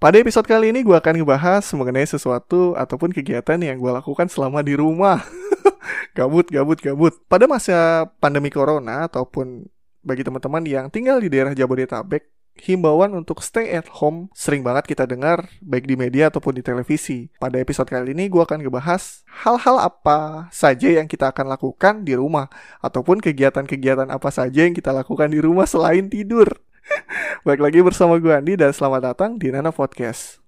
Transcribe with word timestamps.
Pada 0.00 0.16
episode 0.16 0.48
kali 0.48 0.72
ini 0.72 0.80
gue 0.80 0.96
akan 0.96 1.20
ngebahas 1.20 1.60
mengenai 1.76 2.08
sesuatu 2.08 2.72
ataupun 2.72 3.12
kegiatan 3.12 3.60
yang 3.60 3.76
gue 3.76 3.92
lakukan 3.92 4.32
selama 4.32 4.64
di 4.64 4.72
rumah. 4.72 5.20
gabut, 6.16 6.48
gabut, 6.48 6.80
gabut. 6.80 7.20
Pada 7.28 7.44
masa 7.44 8.08
pandemi 8.16 8.48
corona 8.48 9.04
ataupun 9.04 9.68
bagi 10.00 10.24
teman-teman 10.24 10.64
yang 10.64 10.88
tinggal 10.88 11.20
di 11.20 11.28
daerah 11.28 11.52
Jabodetabek, 11.52 12.32
himbauan 12.56 13.12
untuk 13.12 13.44
stay 13.44 13.76
at 13.76 13.92
home 13.92 14.32
sering 14.32 14.64
banget 14.64 14.88
kita 14.88 15.04
dengar 15.04 15.52
baik 15.60 15.84
di 15.84 16.00
media 16.00 16.32
ataupun 16.32 16.56
di 16.56 16.64
televisi. 16.64 17.28
Pada 17.36 17.60
episode 17.60 17.92
kali 17.92 18.16
ini 18.16 18.32
gue 18.32 18.40
akan 18.40 18.64
ngebahas 18.64 19.28
hal-hal 19.44 19.84
apa 19.84 20.48
saja 20.48 20.96
yang 20.96 21.12
kita 21.12 21.28
akan 21.28 21.44
lakukan 21.44 22.08
di 22.08 22.16
rumah 22.16 22.48
ataupun 22.80 23.20
kegiatan-kegiatan 23.20 24.08
apa 24.08 24.32
saja 24.32 24.64
yang 24.64 24.72
kita 24.72 24.96
lakukan 24.96 25.28
di 25.28 25.44
rumah 25.44 25.68
selain 25.68 26.08
tidur. 26.08 26.48
Baik 27.46 27.60
lagi 27.62 27.80
bersama 27.80 28.18
gue 28.18 28.32
Andi 28.32 28.54
dan 28.58 28.74
selamat 28.74 29.14
datang 29.14 29.30
di 29.38 29.50
Nana 29.50 29.70
Podcast. 29.70 30.40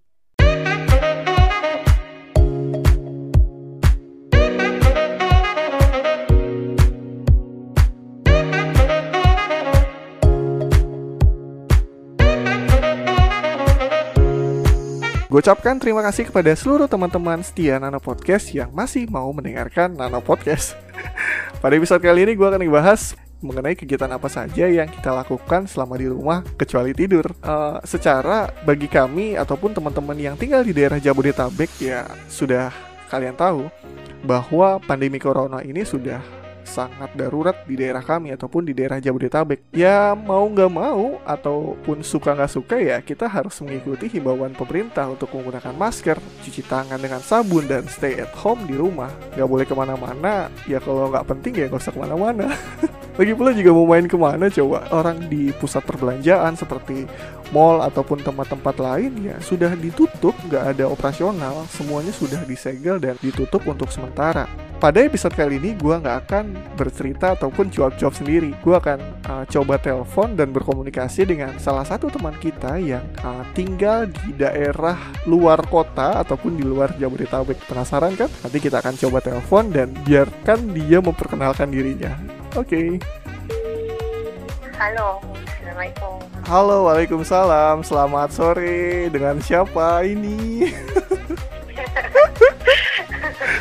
Gue 15.32 15.40
ucapkan 15.40 15.80
terima 15.80 16.04
kasih 16.04 16.28
kepada 16.28 16.52
seluruh 16.52 16.84
teman-teman 16.84 17.40
setia 17.40 17.80
Nano 17.80 17.96
Podcast 18.04 18.52
yang 18.52 18.68
masih 18.68 19.08
mau 19.08 19.32
mendengarkan 19.32 19.96
Nano 19.96 20.20
Podcast. 20.20 20.76
Pada 21.64 21.72
episode 21.72 22.04
kali 22.04 22.28
ini 22.28 22.36
gue 22.36 22.44
akan 22.44 22.60
ngebahas 22.60 23.16
mengenai 23.42 23.74
kegiatan 23.74 24.08
apa 24.08 24.30
saja 24.30 24.70
yang 24.70 24.88
kita 24.88 25.10
lakukan 25.10 25.66
selama 25.66 25.98
di 25.98 26.06
rumah 26.08 26.40
kecuali 26.56 26.94
tidur. 26.94 27.26
Uh, 27.42 27.82
secara 27.84 28.48
bagi 28.62 28.86
kami 28.86 29.34
ataupun 29.34 29.74
teman-teman 29.74 30.16
yang 30.16 30.34
tinggal 30.38 30.62
di 30.62 30.72
daerah 30.72 31.02
Jabodetabek 31.02 31.70
ya 31.82 32.06
sudah 32.30 32.70
kalian 33.10 33.36
tahu 33.36 33.68
bahwa 34.24 34.78
pandemi 34.80 35.18
corona 35.18 35.60
ini 35.60 35.82
sudah 35.82 36.42
sangat 36.72 37.12
darurat 37.12 37.52
di 37.68 37.76
daerah 37.76 38.00
kami 38.00 38.32
ataupun 38.32 38.64
di 38.64 38.72
daerah 38.72 38.96
Jabodetabek. 38.96 39.74
Ya 39.76 40.16
mau 40.16 40.48
nggak 40.48 40.72
mau 40.72 41.20
ataupun 41.26 42.00
suka 42.00 42.32
nggak 42.32 42.52
suka 42.52 42.76
ya 42.80 42.96
kita 43.04 43.28
harus 43.28 43.58
mengikuti 43.60 44.08
himbauan 44.08 44.56
pemerintah 44.56 45.10
untuk 45.10 45.28
menggunakan 45.36 45.74
masker, 45.76 46.16
cuci 46.46 46.62
tangan 46.64 46.96
dengan 46.96 47.20
sabun 47.20 47.68
dan 47.68 47.84
stay 47.90 48.16
at 48.16 48.32
home 48.32 48.64
di 48.64 48.78
rumah. 48.78 49.12
Nggak 49.36 49.48
boleh 49.50 49.66
ke 49.68 49.74
mana-mana. 49.76 50.48
Ya 50.64 50.80
kalau 50.80 51.12
nggak 51.12 51.28
penting 51.28 51.52
ya 51.60 51.66
nggak 51.68 51.82
usah 51.82 51.92
ke 51.92 52.00
mana-mana. 52.00 52.48
Lagi 53.12 53.32
pula 53.36 53.52
juga 53.52 53.70
mau 53.76 53.84
main 53.84 54.08
ke 54.08 54.16
mana 54.16 54.48
coba 54.48 54.88
Orang 54.88 55.28
di 55.28 55.52
pusat 55.60 55.84
perbelanjaan 55.84 56.56
seperti 56.56 57.04
mall 57.52 57.84
ataupun 57.84 58.24
tempat-tempat 58.24 58.80
lain 58.80 59.12
ya 59.28 59.36
sudah 59.44 59.76
ditutup, 59.76 60.32
nggak 60.48 60.72
ada 60.74 60.88
operasional, 60.88 61.68
semuanya 61.68 62.10
sudah 62.10 62.40
disegel 62.48 62.96
dan 62.96 63.14
ditutup 63.20 63.60
untuk 63.68 63.92
sementara. 63.92 64.48
Pada 64.82 64.98
episode 64.98 65.36
kali 65.38 65.62
ini 65.62 65.78
gue 65.78 65.94
nggak 65.94 66.26
akan 66.26 66.58
bercerita 66.74 67.38
ataupun 67.38 67.70
cuap-cuap 67.70 68.18
sendiri. 68.18 68.50
Gue 68.66 68.74
akan 68.74 68.98
uh, 69.30 69.44
coba 69.46 69.78
telepon 69.78 70.34
dan 70.34 70.50
berkomunikasi 70.50 71.22
dengan 71.22 71.54
salah 71.62 71.86
satu 71.86 72.10
teman 72.10 72.34
kita 72.42 72.82
yang 72.82 73.06
uh, 73.22 73.46
tinggal 73.54 74.10
di 74.10 74.34
daerah 74.34 74.98
luar 75.30 75.62
kota 75.70 76.18
ataupun 76.18 76.58
di 76.58 76.66
luar 76.66 76.98
Jabodetabek. 76.98 77.62
Penasaran 77.62 78.18
kan? 78.18 78.26
Nanti 78.42 78.58
kita 78.58 78.82
akan 78.82 78.98
coba 78.98 79.22
telepon 79.22 79.70
dan 79.70 79.94
biarkan 80.02 80.74
dia 80.74 80.98
memperkenalkan 80.98 81.70
dirinya. 81.70 82.31
Oke. 82.52 82.68
Okay. 82.68 82.88
Halo, 84.76 85.24
Assalamualaikum. 85.40 86.20
Halo, 86.44 86.84
Waalaikumsalam. 86.84 87.80
Selamat 87.80 88.28
sore. 88.28 89.08
Dengan 89.08 89.40
siapa 89.40 90.04
ini? 90.04 90.68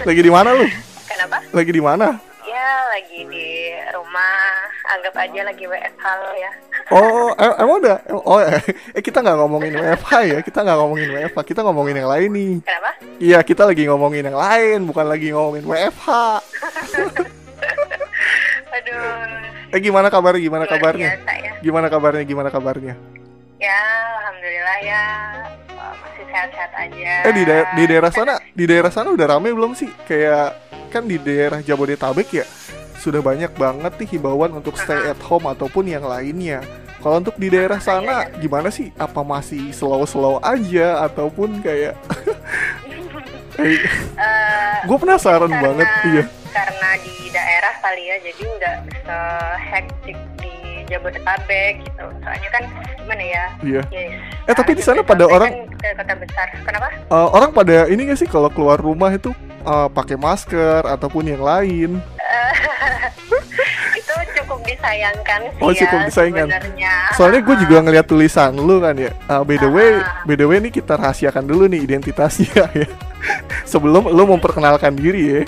lagi 0.08 0.20
di 0.20 0.28
mana 0.28 0.52
lu? 0.52 0.68
Kenapa? 1.08 1.40
Lagi 1.56 1.72
di 1.72 1.80
mana? 1.80 2.20
Ya, 2.44 2.72
lagi 2.92 3.24
di 3.32 3.72
rumah. 3.96 4.68
Anggap 4.92 5.24
aja 5.24 5.40
lagi 5.48 5.64
WFH 5.72 6.04
lo 6.04 6.32
ya. 6.36 6.52
Oh, 6.92 7.32
em 7.40 7.52
emang 7.64 7.80
udah? 7.80 7.98
Oh, 8.28 8.44
eh 8.44 8.60
kita 9.00 9.24
nggak 9.24 9.40
ngomongin 9.40 9.72
WFH 9.72 10.12
ya? 10.28 10.38
Kita 10.44 10.68
nggak 10.68 10.78
ngomongin 10.84 11.16
WFH, 11.16 11.40
kita 11.48 11.64
ngomongin 11.64 11.96
yang 11.96 12.12
lain 12.12 12.30
nih. 12.36 12.54
Kenapa? 12.68 12.92
Iya, 13.24 13.40
kita 13.40 13.64
lagi 13.64 13.88
ngomongin 13.88 14.28
yang 14.28 14.36
lain, 14.36 14.84
bukan 14.84 15.08
lagi 15.08 15.32
ngomongin 15.32 15.64
WFH. 15.64 16.12
Eh 19.72 19.80
gimana 19.80 20.08
kabar? 20.08 20.36
Gimana 20.36 20.64
luar 20.64 20.74
kabarnya? 20.74 21.10
biasa 21.16 21.32
ya. 21.38 21.52
Gimana 21.60 21.88
kabarnya? 21.88 22.24
Gimana 22.24 22.50
kabarnya? 22.50 22.94
Ya, 23.58 23.80
alhamdulillah 24.20 24.78
ya. 24.82 25.04
Masih 25.74 26.26
sehat-sehat 26.28 26.72
aja. 26.74 27.14
Eh 27.26 27.34
di, 27.34 27.44
daer- 27.44 27.70
di 27.74 27.84
daerah 27.86 28.12
sana, 28.12 28.34
di 28.52 28.66
daerah 28.66 28.92
sana 28.92 29.10
udah 29.10 29.28
rame 29.30 29.50
belum 29.50 29.74
sih? 29.74 29.90
Kayak 30.04 30.60
kan 30.90 31.08
di 31.08 31.16
daerah 31.16 31.60
Jabodetabek 31.60 32.30
ya 32.34 32.46
sudah 33.00 33.18
banyak 33.18 33.50
banget 33.56 33.98
nih 33.98 34.10
himbauan 34.14 34.54
untuk 34.54 34.78
stay 34.78 35.10
at 35.10 35.18
home 35.24 35.48
ataupun 35.48 35.88
yang 35.88 36.04
lainnya. 36.04 36.62
Kalau 37.02 37.18
untuk 37.18 37.34
di 37.34 37.50
daerah 37.50 37.82
sana 37.82 38.30
gimana 38.36 38.70
sih? 38.70 38.94
Apa 38.94 39.26
masih 39.26 39.74
slow-slow 39.74 40.38
aja 40.40 41.02
ataupun 41.02 41.64
kayak 41.64 41.98
Eh, 43.62 43.78
gue 44.86 44.98
penasaran 44.98 45.46
karena- 45.46 45.62
banget 45.62 45.88
iya. 46.08 46.24
Karena 46.52 46.90
di 47.00 47.30
daerah 47.30 47.74
kali 47.78 48.04
ya, 48.06 48.18
jadi 48.22 48.44
nggak 48.44 48.76
se-hektik 49.02 50.18
di 50.38 50.54
Jabodetabek 50.86 51.74
gitu. 51.82 52.06
Soalnya 52.20 52.50
kan 52.52 52.64
gimana 52.98 53.24
ya? 53.24 53.46
Iya. 53.62 53.82
Yes. 53.88 54.20
Eh, 54.44 54.54
tapi 54.54 54.72
di 54.74 54.84
sana 54.84 55.00
pada 55.02 55.24
orang- 55.26 55.72
kan 55.74 55.96
kota 55.96 56.14
besar. 56.16 56.48
Kenapa? 56.62 56.88
Eh, 56.92 57.28
orang 57.32 57.52
pada 57.52 57.88
ini 57.88 58.06
gak 58.06 58.18
sih 58.18 58.28
kalau 58.28 58.48
keluar 58.48 58.76
rumah 58.78 59.10
itu 59.10 59.32
eh, 59.62 59.88
pakai 59.90 60.16
masker 60.16 60.84
ataupun 60.86 61.24
yang 61.26 61.40
lain? 61.40 61.92
itu 63.94 64.14
cukup 64.36 64.60
disayangkan 64.64 65.42
sih 65.50 65.62
Oh, 65.62 65.70
ya 65.70 65.80
cukup 65.82 66.00
disayangkan. 66.06 66.48
sebenarnya. 66.48 66.94
Soalnya 67.14 67.42
gue 67.42 67.56
juga 67.60 67.76
ngeliat 67.84 68.06
tulisan 68.06 68.52
lu 68.54 68.80
kan 68.80 68.96
ya. 68.96 69.12
Ah, 69.26 69.42
by 69.42 69.56
the 69.56 69.68
way, 69.68 69.96
Ah. 69.96 70.24
by 70.24 70.34
the 70.34 70.44
way 70.44 70.58
nih 70.60 70.74
kita 70.74 70.96
rahasiakan 70.96 71.46
dulu 71.46 71.68
nih 71.68 71.82
identitasnya 71.82 72.68
ya. 72.82 72.88
Sebelum 73.64 74.10
lu 74.10 74.24
memperkenalkan 74.28 74.92
diri 74.94 75.22
ya. 75.24 75.42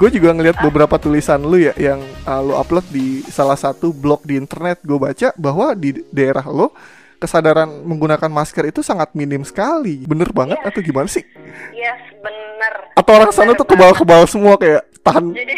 Gue 0.00 0.08
juga 0.08 0.32
ngeliat 0.32 0.56
beberapa 0.58 0.96
tulisan 0.96 1.44
lu 1.44 1.60
ya 1.60 1.76
yang 1.76 2.00
ah, 2.24 2.40
lu 2.40 2.56
upload 2.56 2.88
di 2.88 3.20
salah 3.28 3.52
satu 3.54 3.92
blog 3.92 4.24
di 4.24 4.40
internet. 4.40 4.80
Gue 4.80 4.96
baca 4.96 5.28
bahwa 5.36 5.76
di 5.76 6.00
daerah 6.08 6.48
lo 6.48 6.72
kesadaran 7.20 7.68
menggunakan 7.84 8.32
masker 8.32 8.64
itu 8.66 8.80
sangat 8.80 9.12
minim 9.12 9.44
sekali. 9.44 10.00
Bener 10.08 10.32
banget 10.32 10.56
Iya. 10.56 10.68
atau 10.72 10.80
gimana 10.80 11.04
sih? 11.04 11.20
Yes, 11.76 12.00
bener. 12.16 12.96
Atau 12.96 13.12
orang 13.12 13.28
sana 13.28 13.52
Bener 13.52 13.60
tuh 13.60 13.66
banget. 13.68 13.76
kebal-kebal 13.76 14.22
semua 14.24 14.56
kayak 14.56 14.88
tahan 15.00 15.24
Jadi 15.36 15.52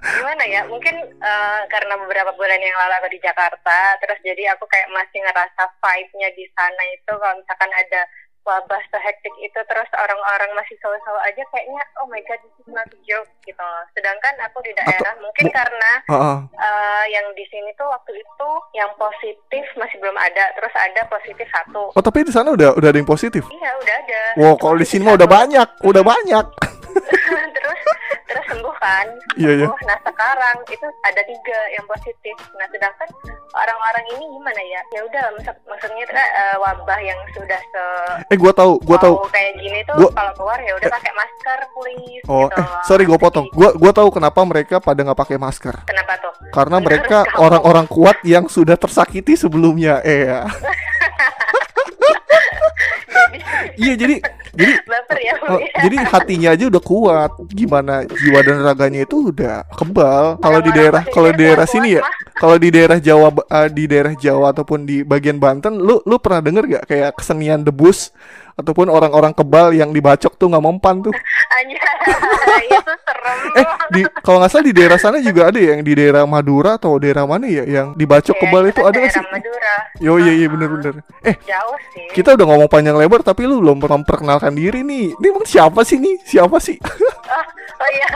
gimana 0.00 0.44
ya? 0.48 0.64
Mungkin 0.64 0.96
eh, 1.20 1.60
karena 1.68 1.94
beberapa 2.00 2.32
bulan 2.32 2.56
yang 2.56 2.72
lalu 2.74 2.94
aku 2.96 3.08
di 3.12 3.20
Jakarta, 3.20 3.78
terus 4.00 4.16
jadi 4.24 4.56
aku 4.56 4.64
kayak 4.64 4.88
masih 4.90 5.20
ngerasa 5.20 5.62
vibe-nya 5.76 6.28
di 6.32 6.48
sana 6.56 6.82
itu 6.88 7.12
kalau 7.12 7.36
misalkan 7.36 7.68
ada 7.70 8.00
wabah 8.40 8.82
sehektik 8.88 9.34
itu 9.38 9.60
terus 9.68 9.86
orang-orang 9.92 10.50
masih 10.56 10.74
selalu-selalu 10.80 11.20
aja 11.22 11.42
kayaknya 11.52 11.82
oh 12.00 12.06
my 12.08 12.20
god 12.24 12.40
this 12.40 12.56
is 12.58 12.68
not 12.72 12.88
a 12.88 12.98
joke 13.04 13.28
gitu 13.44 13.60
loh. 13.60 13.84
Sedangkan 13.92 14.34
aku 14.42 14.58
di 14.64 14.72
daerah 14.74 15.12
mungkin 15.20 15.46
mu- 15.48 15.54
karena 15.54 15.92
Heeh. 16.08 16.36
eh, 16.56 17.04
yang 17.12 17.26
di 17.36 17.44
sini 17.46 17.70
tuh 17.76 17.86
waktu 17.86 18.16
itu 18.16 18.50
yang 18.74 18.90
positif 18.96 19.64
masih 19.76 19.96
belum 20.00 20.16
ada, 20.16 20.50
terus 20.56 20.72
ada 20.72 21.02
positif 21.06 21.46
satu. 21.52 21.92
Oh 21.92 22.02
tapi 22.02 22.24
di 22.24 22.32
sana 22.32 22.52
udah 22.52 22.74
udah 22.74 22.88
ada 22.88 22.98
yang 22.98 23.08
positif. 23.08 23.44
Iya 23.48 23.70
udah 23.76 23.94
ada. 23.94 24.20
Wow, 24.40 24.54
kalau 24.56 24.76
di 24.78 24.86
sini 24.88 25.04
mah 25.04 25.20
udah 25.20 25.28
banyak, 25.28 25.68
udah 25.84 26.02
banyak. 26.02 26.46
terus 27.56 27.80
terus 28.24 28.44
sembuh 28.46 28.74
kan 28.76 29.06
Iya, 29.34 29.50
iya. 29.54 29.66
sembuh 29.66 29.80
nah 29.84 29.98
sekarang 30.00 30.56
itu 30.66 30.86
ada 31.02 31.22
tiga 31.22 31.58
yang 31.70 31.84
positif 31.84 32.36
nah 32.54 32.66
sedangkan 32.68 33.08
orang-orang 33.52 34.04
ini 34.12 34.24
gimana 34.30 34.60
ya 34.62 34.80
ya 34.90 35.00
udah 35.02 35.24
maksud- 35.34 35.62
maksudnya 35.64 36.04
eh, 36.12 36.56
wabah 36.56 37.00
yang 37.00 37.18
sudah 37.32 37.60
se 37.60 37.84
Eh, 38.28 38.36
gua 38.36 38.52
tahu, 38.52 38.78
gua 38.80 38.96
tahu. 38.96 39.14
kayak 39.28 39.52
gini 39.56 39.80
tuh 39.82 39.96
Gua- 39.96 40.12
kalau 40.12 40.32
keluar 40.34 40.58
ya 40.58 40.72
udah 40.72 40.88
pakai 40.88 41.12
masker 41.12 41.58
please 41.72 42.22
Oh, 42.24 42.46
gitu 42.46 42.56
eh, 42.56 42.66
sorry 42.84 43.04
gua 43.04 43.18
potong. 43.18 43.46
Gua 43.50 43.70
gua 43.72 43.90
tahu 43.90 44.08
kenapa 44.10 44.40
mereka 44.42 44.76
pada 44.78 45.00
nggak 45.00 45.18
pakai 45.18 45.36
masker. 45.36 45.74
kenapa 45.82 46.14
tuh 46.18 46.32
Karena 46.50 46.78
Bener 46.78 46.86
mereka 47.00 47.18
orang-orang 47.36 47.86
kuat 47.86 48.18
yang 48.22 48.46
sudah 48.46 48.74
tersakiti 48.74 49.34
sebelumnya. 49.34 50.02
Eh, 50.02 50.26
ya. 50.26 50.40
iya 53.76 53.94
jadi 53.94 54.18
jadi 54.60 54.72
baper 54.92 55.18
ya 55.24 55.34
oh, 55.48 55.56
ya. 55.56 55.80
jadi 55.88 55.96
hatinya 56.04 56.48
aja 56.52 56.64
udah 56.68 56.82
kuat. 56.84 57.30
Gimana 57.48 58.04
jiwa 58.04 58.40
dan 58.44 58.60
raganya 58.60 59.00
itu 59.08 59.32
udah 59.32 59.64
kebal. 59.72 60.36
Kalau 60.38 60.60
di 60.60 60.70
daerah 60.76 61.02
kalau 61.08 61.28
di 61.32 61.40
daerah 61.40 61.66
sini 61.66 61.96
ya, 61.96 62.02
kalau 62.36 62.56
di 62.60 62.68
daerah 62.68 62.98
Jawa 63.00 63.32
eh, 63.32 63.68
di 63.72 63.84
daerah 63.88 64.12
Jawa 64.12 64.52
ataupun 64.52 64.84
di 64.84 65.00
bagian 65.00 65.40
Banten, 65.40 65.80
lu 65.80 66.04
lu 66.04 66.16
pernah 66.20 66.44
denger 66.44 66.64
gak 66.68 66.84
kayak 66.84 67.10
kesenian 67.16 67.64
debus 67.64 68.12
ataupun 68.60 68.92
orang-orang 68.92 69.32
kebal 69.32 69.72
yang 69.72 69.88
dibacok 69.88 70.36
tuh 70.36 70.52
nggak 70.52 70.64
mempan 70.64 71.00
tuh? 71.00 71.14
Anjay, 71.50 72.64
itu 72.78 72.94
serem. 73.02 73.38
Eh, 73.58 73.66
di 73.90 74.00
kalau 74.22 74.38
nggak 74.38 74.50
salah 74.50 74.64
di 74.64 74.70
daerah 74.70 74.98
sana 75.02 75.18
juga 75.18 75.50
ada 75.50 75.58
ya 75.58 75.74
yang 75.74 75.82
di 75.82 75.92
daerah 75.92 76.22
Madura 76.22 76.78
atau 76.78 76.94
daerah 76.96 77.26
mana 77.26 77.50
ya 77.50 77.66
yang 77.66 77.90
di 77.92 78.06
Bacok 78.06 78.38
Iya, 78.38 78.42
Kebal 78.46 78.62
itu 78.70 78.78
kan 78.78 78.86
ada 78.86 78.98
nggak 79.02 79.10
sih? 79.10 79.22
Madura. 79.26 79.74
Yo 79.98 80.12
iya 80.22 80.32
iya 80.32 80.46
bener-bener. 80.46 80.94
Eh, 81.20 81.34
Jauh 81.42 81.76
sih. 81.90 82.06
kita 82.14 82.38
udah 82.38 82.46
ngomong 82.46 82.68
panjang 82.70 82.94
lebar 82.94 83.20
tapi 83.20 83.50
lu 83.50 83.58
belum 83.58 83.82
memperkenalkan 83.82 84.54
diri 84.54 84.86
nih. 84.86 85.10
Ini 85.18 85.26
emang 85.26 85.42
siapa 85.42 85.82
sih 85.82 85.98
nih? 85.98 86.14
Siapa 86.22 86.56
sih? 86.62 86.78
Oh, 86.78 87.44
oh 87.82 87.88
iya. 87.90 88.08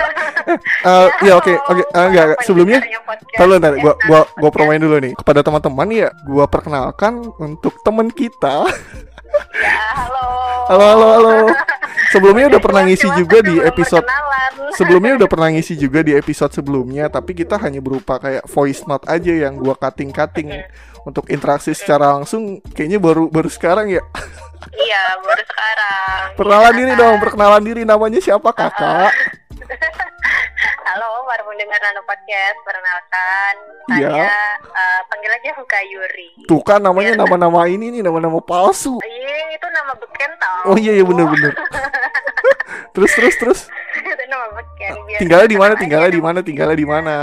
Eh, 0.85 1.09
ya 1.27 1.33
oke 1.35 1.51
oke 1.51 1.83
Eh, 1.91 2.07
enggak 2.07 2.25
enggak 2.31 2.41
sebelumnya. 2.43 2.79
Kalau 3.35 3.59
ntar 3.59 3.75
gua 3.79 3.99
gua 4.07 4.21
gua 4.31 4.51
promoin 4.55 4.79
dulu 4.79 4.97
nih 5.03 5.13
kepada 5.15 5.43
teman-teman 5.43 5.89
ya. 5.91 6.09
Gua 6.23 6.47
perkenalkan 6.47 7.19
untuk 7.37 7.75
teman 7.83 8.15
kita. 8.15 8.71
Ya, 9.55 9.83
halo. 9.95 10.27
Halo 10.71 10.85
halo 10.85 11.07
halo. 11.19 11.35
Sebelumnya 12.15 12.47
udah 12.55 12.61
pernah 12.63 12.83
ngisi 12.87 13.09
juga 13.19 13.39
di 13.43 13.59
episode 13.59 14.07
sebelumnya 14.75 15.15
udah 15.19 15.29
pernah 15.31 15.49
ngisi 15.55 15.75
juga 15.79 16.03
di 16.03 16.13
episode 16.15 16.51
sebelumnya 16.51 17.07
tapi 17.07 17.35
kita 17.35 17.59
hanya 17.63 17.79
berupa 17.79 18.19
kayak 18.19 18.47
voice 18.51 18.83
note 18.87 19.07
aja 19.07 19.31
yang 19.31 19.59
gua 19.59 19.79
cutting-cutting 19.79 20.51
untuk 21.07 21.31
interaksi 21.31 21.71
secara 21.75 22.15
langsung 22.19 22.59
kayaknya 22.75 22.99
baru 22.99 23.31
baru 23.31 23.51
sekarang 23.51 23.91
ya. 23.93 24.03
Iya, 24.73 25.03
baru 25.21 25.43
sekarang. 25.45 26.21
Perkenalan 26.41 26.73
Iya, 26.73 26.79
diri 26.81 26.93
dong, 26.97 27.17
perkenalan 27.21 27.63
diri 27.63 27.83
namanya 27.85 28.21
siapa 28.23 28.51
Kakak? 28.51 29.13
Halo, 30.85 31.25
para 31.25 31.41
pendengar 31.49 31.81
Nano 31.81 32.05
Podcast. 32.05 32.61
Perkenalkan, 32.61 33.55
Iya. 33.97 34.09
saya 34.13 34.37
eh, 34.69 35.01
panggil 35.09 35.33
aja 35.33 35.51
Huka 35.57 35.81
Yuri. 35.81 36.29
Tuh 36.45 36.61
kan 36.61 36.77
namanya 36.77 37.17
nama-nama 37.17 37.65
ini 37.73 37.89
nih, 37.89 38.05
nama-nama 38.05 38.37
palsu. 38.45 39.01
Iya, 39.01 39.57
itu 39.57 39.65
nama 39.73 39.97
beken 39.97 40.31
tau. 40.37 40.61
Oh 40.69 40.77
iya 40.77 40.93
iya 40.93 41.01
bener-bener. 41.01 41.57
terus 42.95 43.17
terus 43.17 43.35
terus. 43.41 43.61
itu 43.97 44.25
nama 44.29 44.45
beken. 44.53 44.93
Biar 45.09 45.19
Tinggalnya 45.25 45.49
di 45.49 45.57
mana? 45.57 45.73
Tinggalnya 45.73 46.11
di 46.13 46.21
mana? 46.21 46.39
Tinggalnya 46.45 46.77
di 46.77 46.87
mana? 46.89 47.15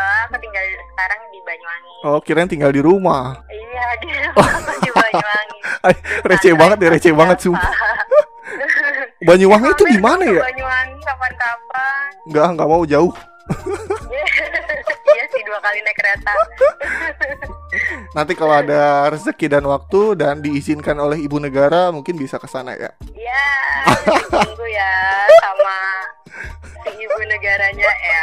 Aku 0.00 0.36
tinggal 0.40 0.64
sekarang 0.96 1.20
di 1.28 1.38
Banyuwangi. 1.44 1.94
Oh, 2.08 2.18
kirain 2.24 2.48
tinggal 2.48 2.72
di 2.72 2.80
rumah. 2.80 3.36
Iya, 3.52 3.84
di, 4.00 4.08
aku 4.32 4.80
di 4.80 4.90
Banyuwangi. 4.96 5.58
Ay, 5.92 5.94
receh 6.24 6.56
banget 6.56 6.76
deh, 6.80 6.88
receh 6.88 7.12
banget 7.12 7.36
sumpah. 7.44 7.68
Banyuwangi 9.20 9.68
itu 9.76 9.84
di 9.84 9.98
mana 10.00 10.24
ya? 10.24 10.40
Banyuwangi 10.40 10.96
kapan-kapan. 11.04 12.08
Enggak, 12.24 12.46
enggak 12.56 12.68
mau 12.68 12.84
jauh. 12.88 13.12
Iya 15.10 15.24
sih 15.36 15.42
dua 15.42 15.58
kali 15.58 15.82
naik 15.84 15.96
kereta. 15.98 16.32
Nanti 18.16 18.32
kalau 18.38 18.54
ada 18.56 19.10
rezeki 19.10 19.46
dan 19.52 19.66
waktu 19.66 20.16
dan 20.16 20.38
diizinkan 20.40 20.96
oleh 20.96 21.20
ibu 21.20 21.36
negara 21.42 21.90
mungkin 21.90 22.14
bisa 22.16 22.38
ke 22.40 22.46
sana 22.46 22.72
ya. 22.78 22.90
Ya, 23.12 23.50
tunggu 24.30 24.66
ya 24.70 24.94
sama 25.42 25.78
si 26.86 26.90
ibu 27.04 27.20
negaranya 27.26 27.90
ya. 27.90 28.22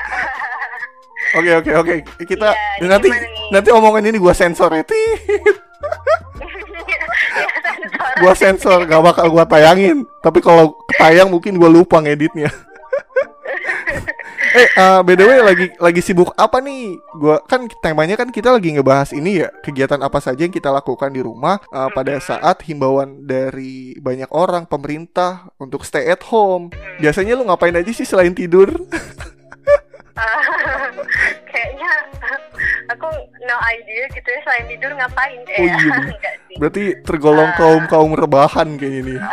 Oke 1.37 1.51
oke 1.59 1.71
oke. 1.75 1.95
Kita 2.23 2.49
Iya, 2.81 2.87
nanti 2.87 3.11
nanti 3.51 3.69
omongan 3.71 4.07
ini 4.09 4.17
gua 4.17 4.33
sensor 4.33 4.71
ya. 4.73 4.83
Ya. 4.87 6.26
Gua 8.19 8.33
sensor 8.33 8.83
gak 8.85 9.03
bakal 9.03 9.27
gua 9.29 9.45
tayangin. 9.45 10.05
Tapi 10.21 10.39
kalau 10.41 10.77
tayang 10.97 11.29
mungkin 11.29 11.55
gua 11.55 11.69
lupa 11.69 12.01
ngeditnya. 12.01 12.49
eh, 14.57 14.69
uh, 14.79 14.99
by 15.05 15.13
the 15.13 15.25
way 15.27 15.39
lagi 15.43 15.65
lagi 15.77 16.01
sibuk 16.01 16.33
apa 16.33 16.57
nih? 16.59 16.97
Gua 17.13 17.39
kan 17.45 17.67
temanya 17.83 18.17
kan 18.17 18.29
kita 18.33 18.49
lagi 18.49 18.73
ngebahas 18.73 19.13
ini 19.13 19.43
ya, 19.45 19.49
kegiatan 19.61 19.99
apa 20.01 20.17
saja 20.17 20.43
yang 20.47 20.53
kita 20.53 20.71
lakukan 20.73 21.13
di 21.13 21.21
rumah 21.21 21.61
uh, 21.69 21.89
pada 21.93 22.17
saat 22.17 22.63
himbauan 22.65 23.27
dari 23.27 23.93
banyak 23.99 24.29
orang 24.33 24.65
pemerintah 24.65 25.51
untuk 25.61 25.85
stay 25.85 26.09
at 26.09 26.23
home. 26.27 26.71
Biasanya 26.97 27.37
lu 27.37 27.45
ngapain 27.45 27.75
aja 27.75 27.91
sih 27.93 28.07
selain 28.07 28.33
tidur? 28.33 28.71
Kayaknya 31.47 31.91
aku 32.89 33.07
no 33.45 33.57
idea 33.69 34.03
gitu 34.09 34.29
ya 34.29 34.39
selain 34.41 34.65
tidur 34.65 34.91
ngapain 34.97 35.39
Oh 35.45 35.61
ya. 35.61 35.77
iya. 35.77 35.77
Enggak. 36.09 36.36
Berarti 36.57 36.97
tergolong 37.05 37.53
kaum 37.55 37.83
kaum 37.85 38.11
rebahan 38.17 38.77
kayaknya 38.77 39.01
nih. 39.13 39.19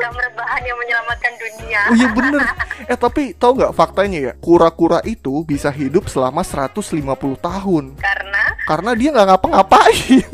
Kamu 0.00 0.18
rebahan 0.18 0.62
yang 0.64 0.78
menyelamatkan 0.80 1.32
dunia. 1.36 1.80
Oh 1.90 1.94
iya 1.94 2.08
bener 2.10 2.42
Eh 2.88 2.98
tapi 2.98 3.36
tahu 3.36 3.60
nggak 3.60 3.74
faktanya 3.76 4.18
ya 4.18 4.32
Kura-kura 4.40 4.98
itu 5.06 5.44
bisa 5.46 5.70
hidup 5.70 6.10
selama 6.10 6.42
150 6.42 6.98
tahun 7.38 7.84
Karena 8.00 8.42
Karena 8.66 8.90
dia 8.98 9.14
nggak 9.14 9.28
ngapa-ngapain 9.30 10.24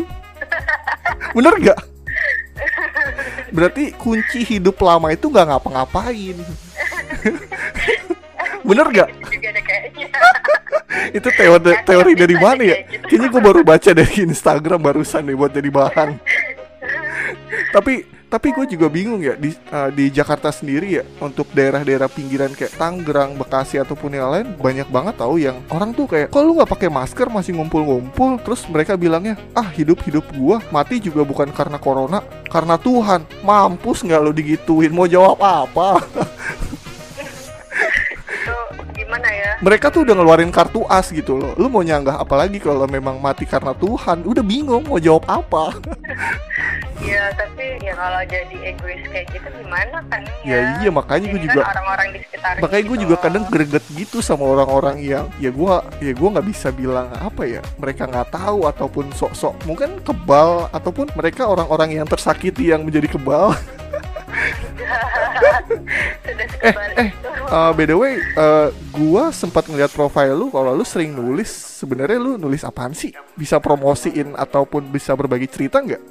Bener 1.36 1.54
nggak? 1.60 1.80
Berarti 3.52 3.92
kunci 3.98 4.40
hidup 4.46 4.80
lama 4.80 5.12
itu 5.12 5.28
nggak 5.28 5.46
ngapa-ngapain 5.52 6.36
Bener 8.68 8.86
nggak? 8.88 9.08
Itu 11.12 11.28
teori, 11.34 11.72
teori 11.84 12.12
dari 12.14 12.36
mana 12.38 12.62
ya? 12.62 12.76
Gitu. 12.86 13.04
Kayaknya 13.06 13.28
gue 13.30 13.42
baru 13.42 13.60
baca 13.62 13.90
dari 13.92 14.16
Instagram 14.24 14.80
barusan 14.80 15.22
nih 15.26 15.36
buat 15.36 15.52
jadi 15.52 15.70
bahan. 15.70 16.08
Tapi 17.72 18.16
tapi 18.26 18.50
gue 18.50 18.66
juga 18.74 18.90
bingung 18.90 19.22
ya 19.22 19.38
di 19.38 19.54
eh, 19.54 19.90
di 19.94 20.10
Jakarta 20.10 20.50
sendiri 20.50 20.98
ya 20.98 21.04
untuk 21.22 21.46
daerah-daerah 21.54 22.10
pinggiran 22.10 22.50
kayak 22.50 22.74
Tangerang, 22.74 23.38
Bekasi 23.38 23.78
ataupun 23.78 24.18
yang 24.18 24.34
lain 24.34 24.50
banyak 24.58 24.90
banget 24.90 25.14
tahu 25.14 25.38
yang 25.38 25.62
orang 25.70 25.94
tuh 25.94 26.10
kayak 26.10 26.34
kalau 26.34 26.50
lu 26.50 26.52
nggak 26.58 26.68
pakai 26.74 26.90
masker 26.90 27.30
masih 27.30 27.54
ngumpul-ngumpul? 27.54 28.42
Terus 28.42 28.66
mereka 28.66 28.98
bilangnya 28.98 29.38
ah 29.54 29.70
hidup 29.70 30.02
hidup 30.02 30.26
gua 30.34 30.58
mati 30.74 30.98
juga 30.98 31.22
bukan 31.22 31.54
karena 31.54 31.78
corona 31.78 32.18
karena 32.50 32.74
Tuhan. 32.74 33.22
Mampus 33.46 34.02
nggak 34.02 34.20
lo 34.20 34.34
digituin? 34.34 34.90
Mau 34.90 35.06
jawab 35.06 35.38
apa 35.38 36.02
mereka 39.64 39.88
tuh 39.88 40.04
udah 40.04 40.14
ngeluarin 40.16 40.52
kartu 40.52 40.84
as 40.88 41.08
gitu 41.08 41.38
loh. 41.38 41.52
Lu 41.56 41.72
mau 41.72 41.80
nyanggah 41.80 42.20
apalagi 42.20 42.60
kalau 42.60 42.84
memang 42.84 43.20
mati 43.20 43.48
karena 43.48 43.72
Tuhan? 43.72 44.24
Udah 44.26 44.44
bingung 44.44 44.84
mau 44.84 45.00
jawab 45.00 45.24
apa. 45.28 45.72
Ya 47.04 47.28
tapi 47.36 47.76
ya 47.84 47.92
kalau 47.92 48.24
jadi 48.24 48.56
egois 48.72 49.04
kayak 49.12 49.28
gitu 49.30 49.48
gimana 49.62 50.00
kan? 50.08 50.24
Ya 50.42 50.80
iya. 50.80 50.88
makanya 50.88 51.28
gue 51.28 51.44
juga 51.44 51.60
kan 51.62 51.76
orang-orang 51.76 52.08
di 52.16 52.18
sekitar 52.24 52.52
makanya 52.58 52.82
gue 52.82 52.96
gitu. 52.96 53.04
juga 53.04 53.16
kadang 53.20 53.44
greget 53.46 53.84
gitu 53.94 54.18
sama 54.24 54.44
orang-orang 54.48 54.96
yang 55.04 55.28
ya 55.36 55.52
gua 55.52 55.84
ya 56.00 56.16
gua 56.16 56.28
nggak 56.34 56.48
bisa 56.48 56.72
bilang 56.72 57.12
apa 57.20 57.44
ya 57.46 57.60
mereka 57.76 58.08
nggak 58.08 58.32
tahu 58.32 58.64
ataupun 58.64 59.12
sok-sok 59.12 59.54
mungkin 59.68 60.00
kebal 60.02 60.72
ataupun 60.72 61.12
mereka 61.14 61.46
orang-orang 61.46 62.00
yang 62.00 62.08
tersakiti 62.08 62.72
yang 62.72 62.82
menjadi 62.82 63.12
kebal. 63.12 63.52
Sudah 66.26 66.46
eh, 66.64 67.12
itu. 67.12 67.30
Uh, 67.46 67.70
by 67.70 67.86
the 67.86 67.94
way 67.94 68.18
uh, 68.34 68.74
gua 68.90 69.30
sempat 69.30 69.70
ngeliat 69.70 69.94
profile 69.94 70.34
lu 70.34 70.50
kalau 70.50 70.74
lu 70.74 70.82
sering 70.82 71.14
nulis. 71.14 71.48
Sebenarnya 71.76 72.18
lu 72.18 72.34
nulis 72.34 72.66
apaan 72.66 72.90
sih? 72.90 73.14
Bisa 73.38 73.62
promosiin 73.62 74.34
ataupun 74.34 74.90
bisa 74.90 75.14
berbagi 75.14 75.46
cerita 75.46 75.78
nggak? 75.78 76.02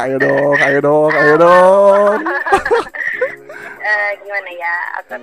Ayo 0.00 0.16
dong 0.18 0.58
ayo 0.58 0.78
dong 0.82 1.12
ayo 1.12 1.34
dong. 1.38 2.20
Eh, 3.82 4.10
gimana 4.22 4.50
ya? 4.54 4.74
Aku 5.02 5.18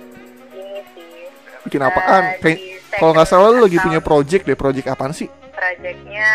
ini 0.52 0.84
sih 0.92 1.10
bikin 1.64 1.80
apaan? 1.80 2.36
di 2.44 2.76
kalau 2.92 3.16
nggak 3.16 3.28
salah 3.28 3.48
lu 3.56 3.64
lagi 3.64 3.80
punya 3.80 4.04
project 4.04 4.44
deh 4.44 4.52
project 4.52 4.86
apaan 4.86 5.16
sih? 5.16 5.32
Projectnya 5.56 6.28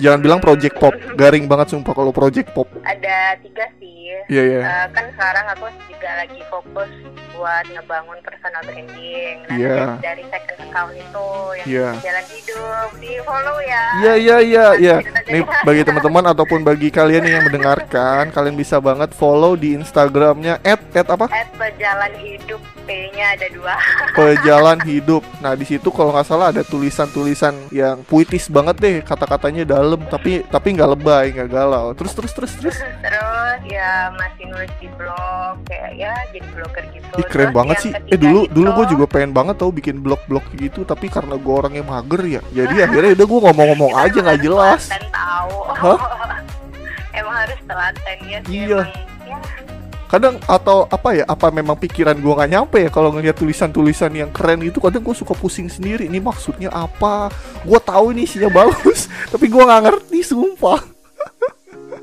jangan 0.00 0.20
bilang 0.24 0.40
project 0.40 0.80
pop 0.80 0.96
garing 1.20 1.44
banget 1.44 1.76
sumpah 1.76 1.92
kalau 1.92 2.16
project 2.16 2.48
pop. 2.56 2.64
Ada 2.80 3.36
tiga 3.44 3.68
sih. 3.76 4.08
Iya 4.32 4.42
iya. 4.42 4.60
Eh, 4.64 4.86
kan 4.96 5.04
sekarang 5.12 5.46
aku 5.52 5.68
juga 5.92 6.10
lagi 6.16 6.40
fokus 6.48 6.90
buat 7.40 7.64
ngebangun 7.66 8.18
personal 8.20 8.60
branding 8.62 9.36
nah 9.42 9.56
Iya. 9.56 9.80
dari- 9.98 10.28
second 10.30 10.60
account 10.60 10.92
itu 10.92 11.28
yang 11.56 11.66
Iya. 11.66 11.88
jalan 11.98 12.26
hidup 12.28 12.88
di 12.94 13.12
follow 13.20 13.58
ya 13.58 13.84
Iya 13.96 14.14
iya 14.14 14.36
iya 14.38 14.66
iya. 14.76 14.96
Nih 15.26 15.42
bagi 15.64 15.82
teman-teman 15.88 16.24
ataupun 16.26 16.60
bagi 16.60 16.88
kalian 16.88 17.24
yang 17.24 17.42
mendengarkan, 17.42 18.28
kalian 18.28 18.54
bisa 18.54 18.76
banget 18.78 19.10
follow 19.10 19.56
di 19.56 19.72
Instagramnya 19.72 20.60
at, 20.62 20.80
at 20.92 21.08
apa? 21.08 21.26
at 21.26 21.48
pejalan 21.50 22.12
hidup 22.14 22.60
P-nya 22.82 23.34
ada 23.34 23.46
dua 23.48 23.74
Pejalan 24.18 24.78
hidup. 24.82 25.22
Nah 25.38 25.54
di 25.54 25.64
situ 25.64 25.88
kalau 25.88 26.10
nggak 26.10 26.26
salah 26.26 26.50
ada 26.50 26.60
tulisan-tulisan 26.62 27.70
yang 27.70 28.02
puitis 28.02 28.46
banget 28.46 28.76
deh, 28.78 28.96
kata-katanya 29.00 29.62
dalam 29.64 30.02
tapi 30.04 30.42
tapi 30.44 30.74
nggak 30.74 30.90
lebay, 30.92 31.24
nggak 31.30 31.48
galau. 31.48 31.94
Terus 31.94 32.12
terus 32.12 32.32
terus 32.32 32.52
terus. 32.52 32.76
terus 33.00 33.58
ya 33.64 34.10
masih 34.12 34.44
nulis 34.46 34.72
di 34.76 34.88
blog 34.90 35.54
kayak 35.64 35.90
ya 35.96 36.12
jadi 36.30 36.46
blogger 36.50 36.84
gitu 36.90 37.14
Ih, 37.16 37.26
keren 37.30 37.50
banget 37.50 37.76
sih. 37.80 37.92
Eh 38.04 38.18
dulu 38.18 38.44
itu- 38.44 38.52
dulu 38.52 38.68
gue 38.74 38.86
juga 38.92 39.04
pengen 39.08 39.30
banget 39.30 39.56
tau 39.56 39.70
bikin 39.70 40.02
blog-blog 40.02 40.42
gitu, 40.54 40.82
tapi 40.82 41.06
karena 41.06 41.38
gue 41.38 41.54
orangnya 41.54 41.80
mager 41.80 42.22
ya, 42.26 42.42
jadi 42.50 42.74
akhirnya 42.90 43.14
udah 43.14 43.26
gue 43.26 43.40
ngomong-ngomong 43.46 43.92
aja 43.94 44.18
nggak 44.18 44.40
jelas. 44.40 44.82
tahu 44.90 45.54
Hah? 45.70 45.98
emang 47.18 47.36
harus 47.38 47.60
telaten 47.64 48.18
ya 48.24 48.38
sih 48.44 48.66
Iya. 48.66 48.80
emang, 48.82 48.90
ya, 49.26 49.38
kadang 50.06 50.34
atau 50.42 50.86
apa 50.86 51.08
ya 51.12 51.24
apa 51.24 51.50
memang 51.50 51.74
pikiran 51.76 52.18
gua 52.18 52.42
nggak 52.42 52.50
nyampe 52.50 52.78
ya 52.82 52.90
kalau 52.90 53.10
ngelihat 53.10 53.34
tulisan-tulisan 53.36 54.10
yang 54.10 54.30
keren 54.30 54.58
itu 54.60 54.78
kadang 54.78 55.02
gue 55.02 55.14
suka 55.14 55.34
pusing 55.34 55.66
sendiri 55.66 56.06
ini 56.06 56.18
maksudnya 56.18 56.66
apa 56.68 57.30
gua 57.62 57.78
tahu 57.78 58.10
ini 58.10 58.26
isinya 58.26 58.50
bagus 58.58 59.06
tapi 59.26 59.46
gua 59.46 59.70
nggak 59.70 59.82
ngerti 59.86 60.18
sumpah 60.24 60.82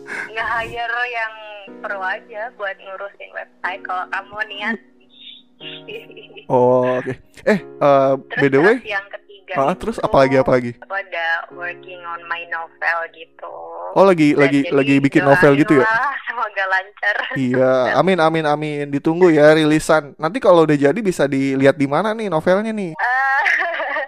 nge-hire 0.08 1.04
yang 1.10 1.34
pro 1.80 2.00
aja 2.00 2.48
buat 2.56 2.76
ngurusin 2.78 3.30
website 3.32 3.82
kalau 3.84 4.06
kamu 4.08 4.38
niat 4.50 4.78
Oh, 6.48 7.02
oke. 7.02 7.14
Eh, 7.44 7.60
uh, 7.84 8.16
by 8.16 8.48
the 8.48 8.60
way, 8.62 8.78
yang 8.88 9.04
ketiga 9.12 9.54
ah, 9.60 9.72
itu 9.72 9.80
terus 9.84 9.98
apalagi 10.00 10.36
apalagi? 10.40 10.72
aku 10.80 10.96
ada 10.96 11.28
working 11.56 12.00
on 12.04 12.22
my 12.28 12.44
novel 12.52 13.00
gitu 13.16 13.52
Oh, 13.96 14.04
lagi 14.04 14.36
Dan 14.36 14.48
lagi 14.48 14.60
jadi 14.68 14.76
lagi 14.76 14.96
bikin 15.00 15.24
novel 15.24 15.56
gitu 15.60 15.80
ya? 15.80 15.88
semoga 16.28 16.64
lancar 16.70 17.16
Iya, 17.36 17.72
amin 18.00 18.20
amin 18.20 18.46
amin. 18.46 18.86
Ditunggu 18.92 19.32
ya 19.34 19.56
rilisan. 19.56 20.14
Nanti 20.20 20.38
kalau 20.44 20.68
udah 20.68 20.78
jadi 20.78 21.00
bisa 21.00 21.26
dilihat 21.26 21.76
di 21.80 21.88
mana 21.88 22.14
nih 22.14 22.28
novelnya 22.30 22.72
nih? 22.72 22.92
Eh, 22.94 23.44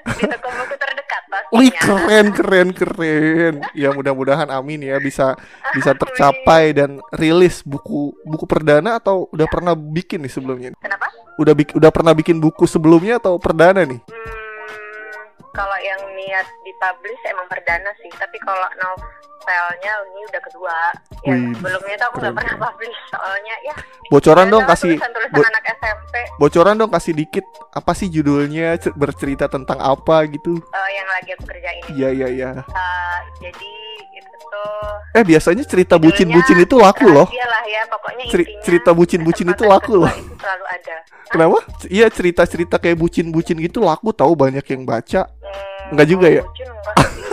di 0.19 0.23
toko 0.27 0.47
buku 0.47 0.75
terdekat 0.77 1.23
Wih 1.49 1.73
keren 1.73 2.29
keren 2.29 2.69
keren. 2.75 3.53
Ya 3.73 3.89
mudah-mudahan 3.89 4.47
amin 4.53 4.85
ya 4.85 5.01
bisa 5.01 5.33
bisa 5.73 5.95
tercapai 6.01 6.77
dan 6.77 7.01
rilis 7.15 7.65
buku 7.65 8.13
buku 8.21 8.45
perdana 8.45 9.01
atau 9.01 9.25
udah 9.33 9.47
pernah 9.49 9.73
bikin 9.73 10.21
nih 10.21 10.31
sebelumnya? 10.31 10.69
kenapa 10.77 10.98
Udah 11.39 11.53
udah 11.55 11.87
pernah 11.89 12.11
bikin 12.11 12.37
buku 12.37 12.67
sebelumnya 12.67 13.15
atau 13.15 13.39
perdana 13.39 13.81
nih? 13.81 14.03
Hmm, 14.03 15.15
kalau 15.49 15.77
yang 15.79 16.01
niat 16.13 16.43
dipublish 16.61 17.21
emang 17.25 17.47
perdana 17.47 17.89
sih, 17.97 18.11
tapi 18.11 18.35
kalau 18.39 18.67
novelnya 18.75 19.93
ini 20.05 20.21
udah 20.25 20.41
kedua. 20.43 20.77
Yang 21.21 21.39
Wih, 21.41 21.53
sebelumnya 21.55 21.93
itu 21.95 22.05
aku 22.05 22.15
nggak 22.19 22.35
pernah 22.35 22.55
publish 22.59 22.97
soalnya 23.09 23.55
ya. 23.61 23.75
Bocoran 24.09 24.45
dong 24.47 24.63
biasalah 24.63 24.75
kasih 24.75 24.93
tulisan-tulisan 24.93 25.33
bo- 25.33 25.47
anak 25.47 25.63
SMP 25.71 26.15
bocoran 26.35 26.75
dong 26.75 26.89
kasih 26.89 27.13
dikit 27.13 27.45
apa 27.69 27.91
sih 27.93 28.07
judulnya 28.07 28.67
cer- 28.75 28.95
bercerita 28.95 29.45
tentang 29.47 29.77
apa 29.77 30.23
gitu? 30.25 30.59
eh, 30.59 30.89
yang 30.93 31.07
lagi 31.09 31.29
aku 31.33 31.43
kerjain. 31.45 31.83
Iya 31.89 32.09
iya 32.09 32.27
iya. 32.29 32.49
Eh, 32.59 33.17
jadi 33.41 33.71
itu 34.13 34.35
tuh 34.41 34.71
Eh 35.11 35.23
biasanya 35.23 35.63
cerita 35.63 35.95
bucin-bucin 35.95 36.57
itu 36.57 36.75
laku 36.75 37.07
loh. 37.07 37.25
rahasia 37.25 37.45
lah 37.45 37.63
ya, 37.65 37.81
pokoknya 37.87 38.23
intinya 38.25 38.61
cerita 38.61 38.89
bucin-bucin 38.91 39.47
itu 39.49 39.63
laku 39.65 39.93
loh. 39.97 40.09
Itu 40.09 40.35
selalu 40.37 40.65
ada. 40.69 40.95
Kenapa? 41.29 41.61
Iya 41.85 42.09
cerita-cerita 42.09 42.81
kayak 42.81 42.97
bucin-bucin 42.97 43.57
gitu 43.61 43.85
laku 43.85 44.09
tahu 44.09 44.33
banyak 44.33 44.65
yang 44.65 44.81
baca. 44.83 45.29
Hmm, 45.29 45.93
Enggak 45.93 46.07
juga 46.09 46.27
ya? 46.29 46.43
bucin. 46.43 46.67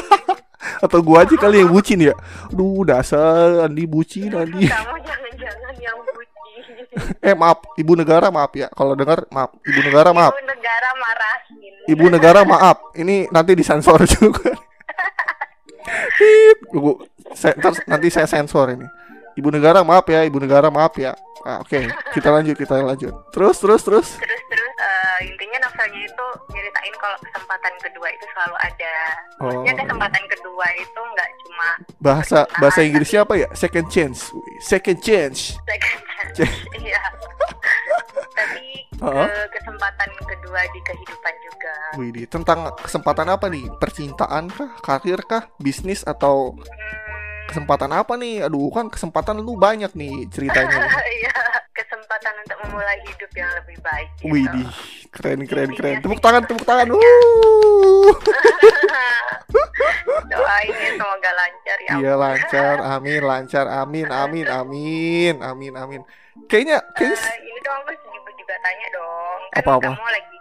Atau 0.84 1.00
gua 1.00 1.24
aja 1.24 1.32
kali 1.34 1.64
yang 1.64 1.72
bucin 1.72 2.04
ya. 2.04 2.14
Duh 2.52 2.84
dasar 2.84 3.64
Andi 3.64 3.88
bucin 3.88 4.28
Andi. 4.30 4.68
Kamu 4.68 4.96
jangan-jangan 5.00 5.74
yang 5.80 5.96
bucin. 6.04 6.24
Eh 7.28 7.36
maaf, 7.36 7.60
ibu 7.76 7.92
negara 7.96 8.28
maaf 8.28 8.52
ya. 8.52 8.68
Kalau 8.72 8.92
dengar 8.92 9.24
maaf, 9.32 9.52
ibu 9.64 9.80
negara 9.80 10.12
maaf. 10.12 10.32
Ibu 10.32 10.44
negara 10.48 10.88
marahin. 10.96 11.72
Ibu 11.88 12.04
negara 12.08 12.40
maaf. 12.44 12.76
Ini 12.92 13.28
nanti 13.32 13.52
disensor 13.56 14.00
juga. 14.16 14.52
Tit, 16.16 16.58
nanti 17.86 18.08
saya 18.08 18.26
sensor 18.26 18.72
ini. 18.72 18.86
Ibu 19.36 19.48
negara 19.50 19.80
maaf 19.80 20.06
ya, 20.06 20.20
ibu 20.22 20.36
negara 20.36 20.68
maaf 20.68 20.96
ya. 20.96 21.12
Ah, 21.42 21.60
Oke, 21.60 21.78
kita 22.10 22.28
lanjut, 22.28 22.56
kita 22.56 22.74
lanjut. 22.74 23.12
Terus, 23.30 23.56
terus, 23.56 23.80
terus. 23.80 24.08
terus 24.16 24.42
terus 24.46 24.72
eh, 24.76 25.18
intinya 25.24 25.58
novelnya 25.62 26.02
itu 26.02 26.26
nyeritain 26.50 26.94
kalau 26.96 27.14
kesempatan 27.22 27.72
kedua 27.78 28.08
itu 28.08 28.24
selalu 28.26 28.56
ada 28.58 28.92
maksudnya 29.38 29.72
Oh. 29.72 29.78
kesempatan 29.78 30.22
kedua 30.26 30.66
itu 30.74 31.00
nggak 31.06 31.30
cuma 31.38 31.68
Bahasa 31.98 32.38
bahasa 32.56 32.80
Inggrisnya 32.80 33.22
apa 33.22 33.34
ya? 33.36 33.48
Second 33.52 33.86
chance. 33.86 34.32
Second 34.58 34.98
chance. 34.98 35.54
second 35.62 36.02
chance 36.34 36.50
iya 36.82 37.00
tapi 38.34 38.64
Heeh. 38.96 39.26
eh, 39.28 39.46
kesempatan 39.50 40.10
kedua 40.20 40.60
di 40.66 40.80
kehidupan 40.82 41.34
juga 41.42 41.74
Wih, 41.96 42.10
di- 42.10 42.26
tentang 42.26 42.74
kesempatan 42.76 43.28
apa 43.28 43.46
nih? 43.46 43.64
Percintaan 43.76 44.48
kah? 44.48 44.70
Karir 44.80 45.20
kah? 45.22 45.46
Bisnis 45.56 46.02
atau 46.02 46.52
Hmm, 46.52 47.05
kesempatan 47.46 47.90
apa 47.90 48.12
nih? 48.14 48.44
Aduh, 48.46 48.68
kan 48.68 48.86
kesempatan 48.86 49.38
lu 49.40 49.54
banyak 49.56 49.90
nih 49.94 50.26
ceritanya. 50.28 50.86
iya 51.18 51.32
kesempatan 51.70 52.34
untuk 52.40 52.56
memulai 52.66 52.98
hidup 53.04 53.30
yang 53.32 53.50
lebih 53.60 53.76
baik 53.80 54.08
gitu. 54.18 54.32
Wih, 54.32 54.44
di 54.48 54.62
keren 55.12 55.40
keren 55.44 55.70
keren. 55.72 55.96
Tepuk 56.00 56.20
tangan, 56.20 56.42
tepuk 56.44 56.64
tangan. 56.64 56.86
Doain 60.26 60.72
ya 60.74 60.90
semoga 60.96 61.30
lancar 61.32 61.78
ya 61.86 61.90
Iya 61.96 62.12
lancar, 62.18 62.76
amin 62.98 63.22
lancar, 63.22 63.66
amin 63.70 64.06
amin 64.10 64.46
amin 64.48 65.34
amin 65.40 65.72
amin. 65.76 66.00
Kayaknya 66.50 66.82
kayaknya 66.92 67.18
Eh, 67.20 67.38
ini 67.46 67.60
dong 67.62 67.76
aku 67.80 67.92
juga, 67.94 68.30
juga 68.34 68.54
tanya 68.60 68.86
dong 68.92 69.40
kan 69.52 69.60
Apa-apa? 69.62 69.90
kamu 69.94 70.08
lagi 70.10 70.35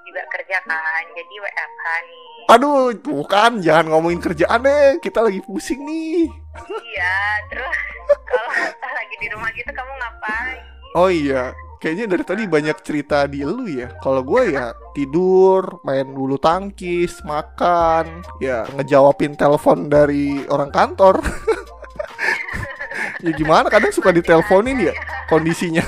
kan 0.66 1.04
jadi 1.14 1.36
WFH 1.40 1.86
nih 2.10 2.26
Aduh, 2.46 2.94
bukan, 3.02 3.58
jangan 3.58 3.90
ngomongin 3.90 4.22
kerjaan 4.22 4.62
deh. 4.62 5.02
Kita 5.02 5.26
lagi 5.26 5.42
pusing 5.42 5.82
nih. 5.82 6.30
Iya, 6.70 7.18
terus 7.50 7.74
kalau 8.30 8.54
lagi 8.94 9.16
di 9.18 9.28
rumah 9.34 9.50
gitu 9.58 9.72
kamu 9.74 9.94
ngapain? 9.98 10.62
Oh 10.94 11.10
iya, 11.10 11.58
kayaknya 11.82 12.06
dari 12.06 12.22
tadi 12.22 12.44
banyak 12.46 12.78
cerita 12.86 13.26
di 13.26 13.42
lu 13.42 13.66
ya. 13.66 13.90
Kalau 13.98 14.22
gue 14.22 14.54
ya 14.54 14.78
tidur, 14.94 15.82
main 15.82 16.06
bulu 16.06 16.38
tangkis, 16.38 17.26
makan, 17.26 18.22
ya 18.38 18.70
ngejawabin 18.78 19.34
telepon 19.34 19.90
dari 19.90 20.46
orang 20.46 20.70
kantor. 20.70 21.26
ya 23.26 23.34
gimana? 23.34 23.68
Kadang 23.68 23.90
suka 23.90 24.14
diteleponin 24.14 24.78
ya. 24.90 24.94
Kondisinya, 25.26 25.82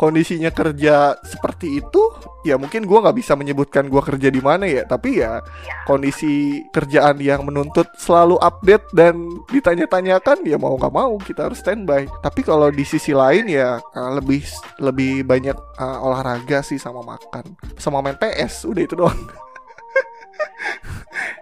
kondisinya 0.00 0.54
kerja 0.54 1.18
seperti 1.26 1.82
itu, 1.82 2.02
ya 2.46 2.54
mungkin 2.54 2.86
gue 2.86 2.98
nggak 3.02 3.16
bisa 3.18 3.34
menyebutkan 3.34 3.90
gue 3.90 3.98
kerja 3.98 4.30
di 4.30 4.38
mana 4.38 4.64
ya. 4.64 4.86
Tapi 4.86 5.18
ya 5.18 5.42
kondisi 5.84 6.62
kerjaan 6.70 7.18
yang 7.18 7.42
menuntut 7.42 7.90
selalu 7.98 8.38
update 8.38 8.86
dan 8.94 9.18
ditanya-tanyakan 9.50 10.46
ya 10.46 10.56
mau 10.56 10.78
nggak 10.78 10.94
mau 10.94 11.18
kita 11.18 11.50
harus 11.50 11.58
standby. 11.58 12.06
Tapi 12.22 12.40
kalau 12.46 12.70
di 12.70 12.86
sisi 12.86 13.10
lain 13.10 13.50
ya 13.50 13.82
uh, 13.82 14.10
lebih 14.14 14.46
lebih 14.78 15.26
banyak 15.26 15.58
uh, 15.82 15.98
olahraga 16.06 16.62
sih 16.62 16.78
sama 16.78 17.02
makan, 17.02 17.58
sama 17.76 17.98
main 18.00 18.16
PS, 18.16 18.70
udah 18.70 18.82
itu 18.86 18.94
doang. 18.94 19.18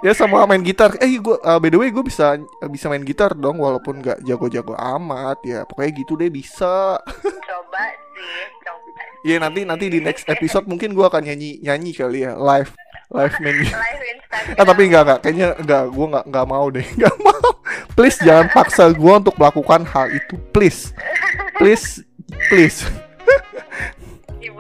Ya 0.03 0.13
sama 0.13 0.45
main 0.45 0.63
gitar. 0.63 0.95
Eh 0.99 1.19
gue 1.19 1.37
by 1.39 1.69
the 1.71 1.79
way 1.79 1.89
gue 1.95 2.05
bisa 2.05 2.37
bisa 2.69 2.87
main 2.91 3.03
gitar 3.07 3.33
dong 3.33 3.63
walaupun 3.63 4.03
nggak 4.03 4.23
jago-jago 4.27 4.75
amat 4.77 5.39
ya. 5.47 5.63
Pokoknya 5.65 5.91
gitu 5.95 6.19
deh 6.19 6.29
bisa. 6.29 6.99
Coba 6.99 7.83
sih, 8.15 8.47
coba. 8.63 8.91
Ya 9.23 9.39
nanti 9.39 9.63
nanti 9.63 9.87
di 9.87 10.03
next 10.03 10.27
episode 10.27 10.67
mungkin 10.67 10.99
gue 10.99 11.07
akan 11.07 11.23
nyanyi 11.23 11.63
nyanyi 11.63 11.95
kali 11.95 12.27
ya 12.27 12.35
live 12.35 12.75
live 13.15 13.35
main. 13.39 13.55
Live 13.63 14.03
Instagram. 14.19 14.59
Ah 14.59 14.65
tapi 14.67 14.91
enggak 14.91 15.03
enggak 15.07 15.19
kayaknya 15.23 15.49
enggak 15.63 15.83
gue 15.95 16.07
enggak 16.11 16.25
enggak 16.27 16.47
mau 16.51 16.67
deh 16.75 16.87
enggak 16.99 17.17
mau 17.23 17.49
please 17.95 18.19
jangan 18.19 18.51
paksa 18.51 18.91
gue 18.91 19.13
untuk 19.15 19.39
melakukan 19.39 19.87
hal 19.87 20.11
itu 20.11 20.35
please 20.51 20.91
please 21.55 22.03
please 22.51 22.83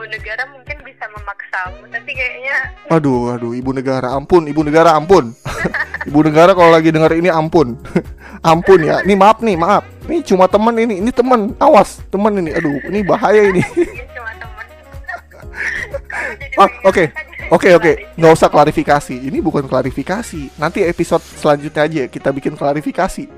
Ibu 0.03 0.11
negara 0.19 0.43
mungkin 0.51 0.83
bisa 0.83 1.07
memaksamu, 1.15 1.87
tapi 1.95 2.11
kayaknya 2.11 2.75
aduh 2.91 3.39
aduh 3.39 3.55
ibu 3.55 3.71
negara 3.71 4.11
ampun 4.11 4.51
ibu 4.51 4.67
negara 4.67 4.99
ampun 4.99 5.31
ibu 6.11 6.21
negara 6.27 6.59
kalau 6.59 6.75
lagi 6.75 6.91
dengar 6.91 7.15
ini 7.15 7.31
ampun 7.31 7.79
ampun 8.51 8.83
ya 8.83 8.99
ini 9.07 9.15
maaf 9.15 9.39
nih 9.39 9.55
maaf 9.55 9.87
ini 10.11 10.27
cuma 10.27 10.51
temen 10.51 10.75
ini 10.75 10.99
ini 10.99 11.15
temen 11.15 11.55
awas 11.63 12.03
temen 12.11 12.35
ini 12.35 12.51
aduh 12.51 12.83
ini 12.91 12.99
bahaya 13.07 13.47
ini 13.47 13.63
teman. 14.43 14.67
Ah, 16.59 16.71
oke. 16.83 17.05
Oke 17.55 17.71
oke, 17.71 17.93
nggak 18.19 18.33
usah 18.35 18.51
klarifikasi. 18.51 19.15
Ini 19.15 19.39
bukan 19.39 19.71
klarifikasi. 19.71 20.59
Nanti 20.59 20.83
episode 20.83 21.23
selanjutnya 21.23 21.87
aja 21.87 22.03
kita 22.11 22.35
bikin 22.35 22.59
klarifikasi. 22.59 23.31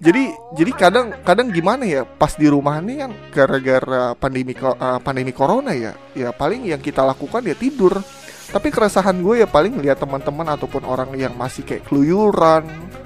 Jadi 0.00 0.24
jadi 0.58 0.72
kadang 0.76 1.06
kadang 1.24 1.48
gimana 1.48 1.84
ya 1.88 2.02
pas 2.04 2.34
di 2.36 2.44
rumah 2.50 2.76
nih 2.82 3.06
kan 3.06 3.10
gara-gara 3.32 4.12
pandemi 4.18 4.52
eh, 4.52 4.98
pandemi 5.00 5.32
corona 5.32 5.72
ya 5.72 5.92
ya 6.12 6.28
paling 6.34 6.68
yang 6.68 6.80
kita 6.80 7.00
lakukan 7.00 7.44
ya 7.44 7.56
tidur. 7.56 8.00
Tapi 8.44 8.70
keresahan 8.70 9.18
gue 9.18 9.42
ya 9.42 9.48
paling 9.50 9.82
lihat 9.82 9.98
teman-teman 9.98 10.46
ataupun 10.54 10.86
orang 10.86 11.10
yang 11.18 11.34
masih 11.34 11.66
kayak 11.66 11.88
keluyuran. 11.88 12.62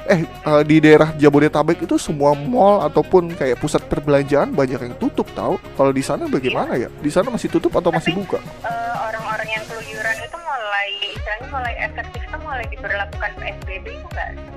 Eh 0.09 0.25
eh, 0.25 0.63
di 0.67 0.77
daerah 0.83 1.15
Jabodetabek 1.17 1.85
itu 1.85 1.97
semua 1.97 2.35
mall 2.37 2.85
ataupun 2.85 3.33
kayak 3.33 3.61
pusat 3.61 3.81
perbelanjaan 3.87 4.53
banyak 4.53 4.81
yang 4.81 4.97
tutup 4.97 5.29
tahu 5.33 5.57
kalau 5.77 5.93
di 5.95 6.03
sana 6.05 6.29
bagaimana 6.29 6.77
ya? 6.77 6.89
Di 6.91 7.09
sana 7.09 7.33
masih 7.33 7.49
tutup 7.49 7.73
atau 7.77 7.89
masih 7.95 8.13
buka? 8.17 8.41
Eh, 8.65 8.95
orang-orang 9.09 9.49
yang 9.49 9.65
keluyuran 9.69 10.17
itu 10.21 10.37
mulai 10.37 10.89
istilahnya 11.13 11.47
mulai 11.49 11.75
diberlakukan 12.89 13.31
PSBB 13.37 13.87
itu? 14.01 14.09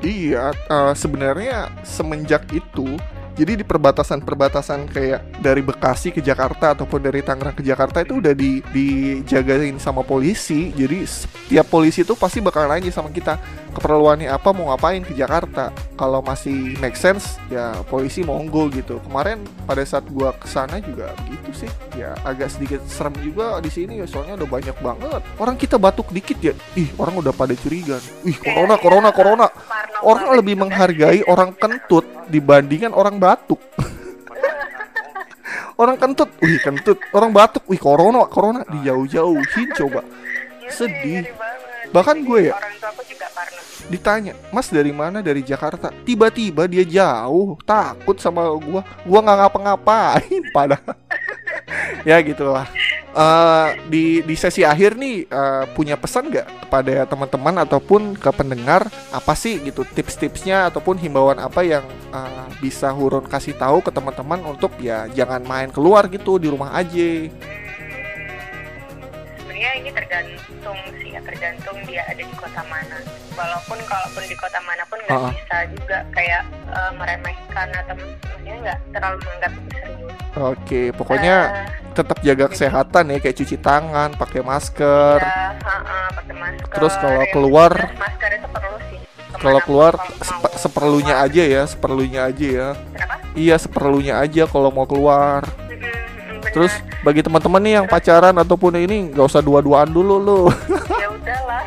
Iya, 0.01 0.55
eh, 0.55 0.93
sebenarnya 0.95 1.67
semenjak 1.83 2.47
itu, 2.55 2.95
jadi 3.31 3.57
di 3.57 3.65
perbatasan-perbatasan 3.65 4.91
kayak 4.91 5.39
dari 5.39 5.63
Bekasi 5.63 6.11
ke 6.11 6.19
Jakarta 6.19 6.75
ataupun 6.75 6.99
dari 6.99 7.23
Tangerang 7.23 7.55
ke 7.55 7.63
Jakarta 7.63 8.03
itu 8.03 8.19
udah 8.19 8.35
di 8.35 8.59
dijagain 8.75 9.79
sama 9.79 10.03
polisi. 10.03 10.75
Jadi 10.75 11.07
setiap 11.07 11.65
polisi 11.71 12.03
itu 12.03 12.13
pasti 12.19 12.43
bakal 12.43 12.67
nanya 12.67 12.91
sama 12.91 13.07
kita 13.07 13.39
keperluannya 13.71 14.27
apa, 14.27 14.51
mau 14.51 14.69
ngapain 14.69 15.01
ke 15.07 15.15
Jakarta. 15.15 15.71
Kalau 15.99 16.23
masih 16.23 16.73
make 16.81 16.97
sense, 16.97 17.37
ya 17.51 17.77
polisi 17.85 18.25
monggo 18.25 18.71
gitu. 18.73 18.97
Kemarin 19.05 19.45
pada 19.69 19.85
saat 19.85 20.01
gua 20.09 20.33
ke 20.33 20.49
sana 20.49 20.81
juga 20.81 21.13
gitu 21.29 21.65
sih. 21.65 21.69
Ya 21.93 22.17
agak 22.25 22.49
sedikit 22.49 22.81
serem 22.89 23.13
juga 23.21 23.61
di 23.61 23.69
sini 23.69 24.01
ya, 24.01 24.09
soalnya 24.09 24.41
udah 24.41 24.49
banyak 24.49 24.77
banget. 24.81 25.21
Orang 25.37 25.55
kita 25.61 25.77
batuk 25.77 26.09
dikit 26.09 26.41
ya, 26.41 26.53
ih 26.73 26.89
orang 26.97 27.21
udah 27.21 27.29
pada 27.29 27.53
curiga. 27.53 28.01
Ih 28.25 28.33
corona, 28.33 28.81
corona, 28.81 29.09
corona 29.13 29.47
orang 30.01 30.41
lebih 30.41 30.57
menghargai 30.57 31.21
orang 31.29 31.53
kentut 31.53 32.07
dibandingkan 32.31 32.97
orang 32.97 33.21
batuk. 33.21 33.61
orang 35.81 35.97
kentut 35.97 36.29
wih 36.41 36.57
kentut 36.61 36.97
orang 37.13 37.33
batuk 37.33 37.63
wih 37.65 37.81
corona 37.81 38.25
corona 38.29 38.61
dijauh-jauhin 38.69 39.69
coba 39.73 40.01
Ngeri, 40.01 40.69
Sedih. 40.69 41.23
Bahkan 41.91 42.23
gue 42.23 42.47
ya- 42.47 42.55
orang 42.55 42.75
tua 42.79 42.89
aku 42.93 43.03
juga 43.09 43.27
ditanya 43.89 44.37
mas 44.51 44.69
dari 44.69 44.91
mana? 44.91 45.23
Dari 45.23 45.41
Jakarta. 45.41 45.89
Tiba-tiba 46.05 46.67
dia 46.67 46.83
jauh 46.83 47.57
takut 47.63 48.19
sama 48.19 48.51
gua. 48.59 48.81
Gua 49.07 49.19
nggak 49.23 49.37
ngapa-ngapain 49.45 50.43
padahal. 50.55 50.95
Ya 52.01 52.17
gitulah 52.19 52.67
Eh, 53.11 53.69
di 53.91 54.23
di 54.23 54.35
sesi 54.39 54.63
akhir 54.63 54.95
nih 54.95 55.27
eh, 55.27 55.63
punya 55.75 55.99
pesan 55.99 56.31
nggak 56.31 56.63
kepada 56.63 57.03
teman-teman 57.03 57.55
ataupun 57.67 58.15
ke 58.15 58.31
pendengar? 58.31 58.87
Apa 59.11 59.35
sih 59.35 59.59
gitu 59.59 59.83
tips-tipsnya 59.83 60.71
ataupun 60.71 60.95
himbauan 60.95 61.35
apa 61.43 61.59
yang 61.59 61.83
eh, 62.15 62.47
bisa 62.63 62.87
Hurun 62.95 63.27
kasih 63.27 63.59
tahu 63.59 63.83
ke 63.83 63.91
teman-teman 63.91 64.39
untuk 64.47 64.71
ya 64.79 65.11
jangan 65.11 65.43
main 65.43 65.67
keluar 65.75 66.07
gitu 66.07 66.39
di 66.39 66.47
rumah 66.47 66.71
aja 66.71 67.27
sebenarnya 69.61 69.77
ini 69.77 69.91
tergantung 69.93 70.77
sih 70.97 71.09
ya 71.13 71.21
tergantung 71.21 71.77
dia 71.85 72.01
ada 72.03 72.17
di 72.17 72.33
kota 72.33 72.61
mana. 72.65 72.97
Walaupun 73.31 73.77
kalaupun 73.85 74.23
di 74.25 74.33
kota 74.33 74.57
mana 74.59 74.81
pun 74.89 74.97
nggak 74.99 75.19
Ah. 75.19 75.29
bisa 75.29 75.57
juga 75.69 75.97
kayak 76.09 76.41
eh, 76.49 76.91
meremehkan 76.97 77.67
atau 77.71 77.93
maksudnya 77.93 78.53
nggak 78.59 78.77
terlalu 78.89 79.17
menganggap 79.21 79.53
serius 79.69 80.13
oke 80.33 80.81
pokoknya 80.95 81.35
Eh, 81.43 81.67
tetap 81.91 82.17
jaga 82.21 82.45
kesehatan 82.47 83.03
ya 83.05 83.17
kayak 83.19 83.37
cuci 83.37 83.57
tangan 83.59 84.09
pakai 84.15 84.41
masker. 84.41 85.19
Ya, 85.19 85.53
ha-ha, 85.59 85.99
pakai 86.15 86.33
masker. 86.33 86.71
Terus 86.71 86.93
kalau 86.97 87.23
keluar- 87.29 87.77
jelas 87.77 87.99
masker 87.99 88.29
itu 88.33 88.47
perlu 88.49 88.77
sih 88.89 88.99
kalau 89.37 89.59
keluar 89.61 89.93
sepe- 90.19 90.57
seperlunya 90.57 91.15
keluar. 91.15 91.29
aja 91.29 91.43
ya 91.45 91.61
seperlunya 91.65 92.21
aja 92.25 92.47
ya. 92.49 92.69
Kenapa? 92.89 93.15
Iya 93.31 93.55
seperlunya 93.57 94.13
aja 94.17 94.43
kalau 94.47 94.69
mau 94.69 94.83
keluar. 94.83 95.45
Mm-mm, 95.61 96.41
benar. 96.41 96.49
Bagi 97.01 97.21
teman-teman 97.25 97.61
nih 97.65 97.73
yang 97.81 97.87
pacaran 97.89 98.35
ataupun 98.37 98.77
ini 98.77 99.09
nggak 99.13 99.25
usah 99.25 99.41
dua-duaan 99.41 99.89
dulu 99.89 100.15
lo 100.21 100.39
ya 101.01 101.07
udahlah 101.09 101.63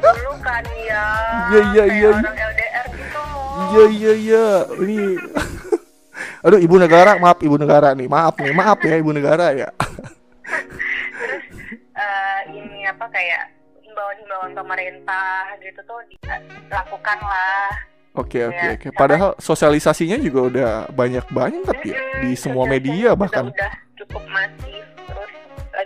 dulu 0.00 0.32
kan 0.44 0.64
ya 0.84 1.04
Iya, 1.44 1.60
iya, 1.72 1.84
iya. 1.88 2.10
gitu. 2.16 3.20
Iya 3.74 3.84
iya 3.90 4.12
iya. 4.16 4.46
Ini. 4.80 4.98
Aduh 6.44 6.60
ibu 6.60 6.76
negara 6.76 7.16
maaf 7.20 7.38
ibu 7.44 7.56
negara 7.60 7.92
nih. 7.92 8.08
Maaf 8.08 8.34
nih 8.40 8.52
maaf 8.52 8.78
ya 8.80 8.96
ibu 8.96 9.10
negara 9.12 9.52
ya. 9.52 9.68
Terus 11.14 11.44
eh, 11.94 12.40
ini 12.52 12.88
apa 12.88 13.06
kayak 13.12 13.52
himbauan-himbauan 13.84 14.52
pemerintah 14.56 15.52
gitu 15.60 15.80
tuh 15.84 16.00
dilakukan 16.10 17.18
lah. 17.22 17.70
Oke 18.14 18.46
oke 18.46 18.66
oke. 18.78 18.88
padahal 18.94 19.34
sosialisasinya 19.42 20.14
juga 20.22 20.40
udah 20.46 20.70
banyak 20.94 21.26
banget 21.34 21.76
ya 21.82 21.98
di 22.22 22.38
semua 22.38 22.62
media 22.62 23.10
bahkan. 23.18 23.50
udah 23.50 23.72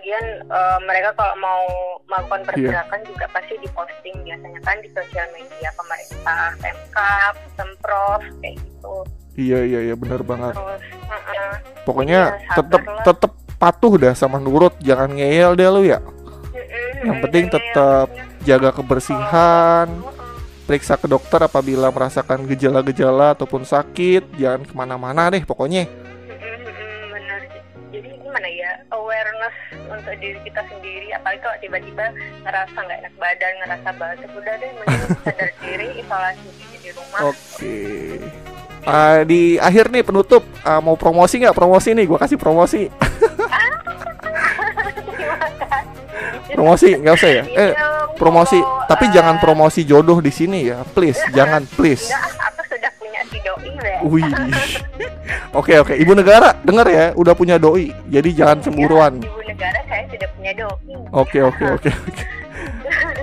lagian 0.08 0.26
eh, 0.42 0.78
mereka 0.88 1.10
kalau 1.12 1.36
mau 1.36 1.62
melakukan 2.08 2.40
Iya. 2.40 2.48
pergerakan 2.48 3.00
juga 3.04 3.26
pasti 3.28 3.54
diposting 3.60 4.16
biasanya 4.24 4.60
kan 4.64 4.76
di 4.80 4.88
sosial 4.88 5.28
media 5.30 5.68
pemerintah 5.76 6.44
pemkap 6.56 7.34
pemprov 7.54 8.20
kayak 8.40 8.56
gitu 8.56 8.94
iya 9.36 9.60
iya 9.62 9.80
iya 9.82 9.94
benar 9.94 10.24
banget 10.24 10.56
terus 10.56 10.80
uh-uh. 11.04 11.52
pokoknya 11.84 12.20
Iya, 12.32 12.56
tetep 12.56 12.80
sabar 12.80 12.94
lah. 12.94 13.04
tetep 13.04 13.32
patuh 13.54 13.92
dah 13.98 14.14
sama 14.14 14.38
nurut 14.38 14.72
jangan 14.80 15.12
ngeyel 15.12 15.52
deh 15.52 15.68
lu 15.68 15.82
ya 15.84 16.00
Mm-mm, 16.00 17.04
Yang 17.04 17.18
penting 17.20 17.44
tetap 17.52 18.06
jaga 18.42 18.70
kebersihan 18.72 19.86
Uh-uh. 19.92 20.40
periksa 20.64 20.96
ke 20.96 21.04
dokter 21.04 21.36
apabila 21.38 21.92
merasakan 21.92 22.48
gejala-gejala 22.48 23.36
ataupun 23.36 23.60
sakit 23.62 24.24
jangan 24.34 24.64
ke 24.64 24.72
mana-mana 24.72 25.28
deh 25.28 25.44
pokoknya 25.44 25.84
benar 27.10 27.40
jadi 27.88 28.08
gimana 28.16 28.48
ya 28.48 28.72
awareness 28.90 29.56
untuk 29.88 30.14
diri 30.20 30.38
kita 30.44 30.62
sendiri 30.68 31.08
apalagi 31.16 31.40
kalau 31.40 31.56
tiba-tiba 31.64 32.04
ngerasa 32.44 32.76
nggak 32.76 32.98
enak 33.02 33.14
badan 33.16 33.52
ngerasa 33.64 33.88
batuk 33.96 34.30
udah 34.36 34.54
deh 34.60 34.70
mending 34.76 35.18
sadar 35.24 35.50
diri 35.64 35.86
isolasi 35.98 36.48
diri 36.56 36.76
di 36.80 36.90
rumah. 36.92 37.20
Oke. 37.32 37.78
Ah, 38.88 39.20
di 39.26 39.60
akhir 39.60 39.92
nih 39.92 40.04
penutup. 40.06 40.44
Ah, 40.64 40.80
mau 40.80 40.96
promosi 40.96 41.40
nggak? 41.42 41.56
Promosi 41.56 41.88
nih 41.92 42.04
gua 42.06 42.18
kasih 42.20 42.38
promosi. 42.38 42.82
Promosi 46.48 46.90
nggak 46.90 47.14
usah 47.14 47.30
ya? 47.30 47.44
Eh 47.46 47.72
promosi. 48.18 48.58
tapi 48.90 49.12
jangan 49.14 49.38
promosi 49.38 49.86
jodoh 49.86 50.18
di 50.18 50.32
sini 50.34 50.66
ya. 50.66 50.82
Please 50.90 51.20
jangan 51.30 51.62
please. 51.78 52.10
Wih. 54.02 54.26
Oke 55.56 55.80
oke, 55.80 55.96
ibu 55.96 56.12
negara 56.12 56.52
denger 56.60 56.86
ya, 56.92 57.06
udah 57.16 57.32
punya 57.32 57.56
doi, 57.56 57.88
jadi 58.04 58.30
jangan 58.36 58.68
cemburuan. 58.68 59.16
Oke 61.10 61.38
oke 61.40 61.64
oke. 61.76 61.90
oke. 61.90 62.22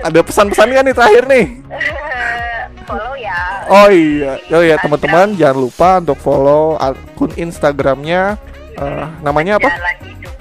Ada 0.02 0.20
pesan-pesan 0.22 0.68
kan 0.70 0.84
nih 0.86 0.96
terakhir 0.96 1.24
nih? 1.26 1.46
follow 2.86 3.18
ya 3.18 3.40
Oh 3.66 3.90
iya, 3.90 4.38
oh 4.54 4.62
iya 4.62 4.78
teman-teman 4.78 5.34
jangan 5.34 5.58
lupa 5.58 5.90
untuk 5.98 6.18
follow 6.22 6.78
akun 6.78 7.34
Instagramnya 7.34 8.38
eh, 8.78 9.06
namanya 9.26 9.58
apa? 9.58 9.74
jalan 9.74 9.98
hidup 10.06 10.34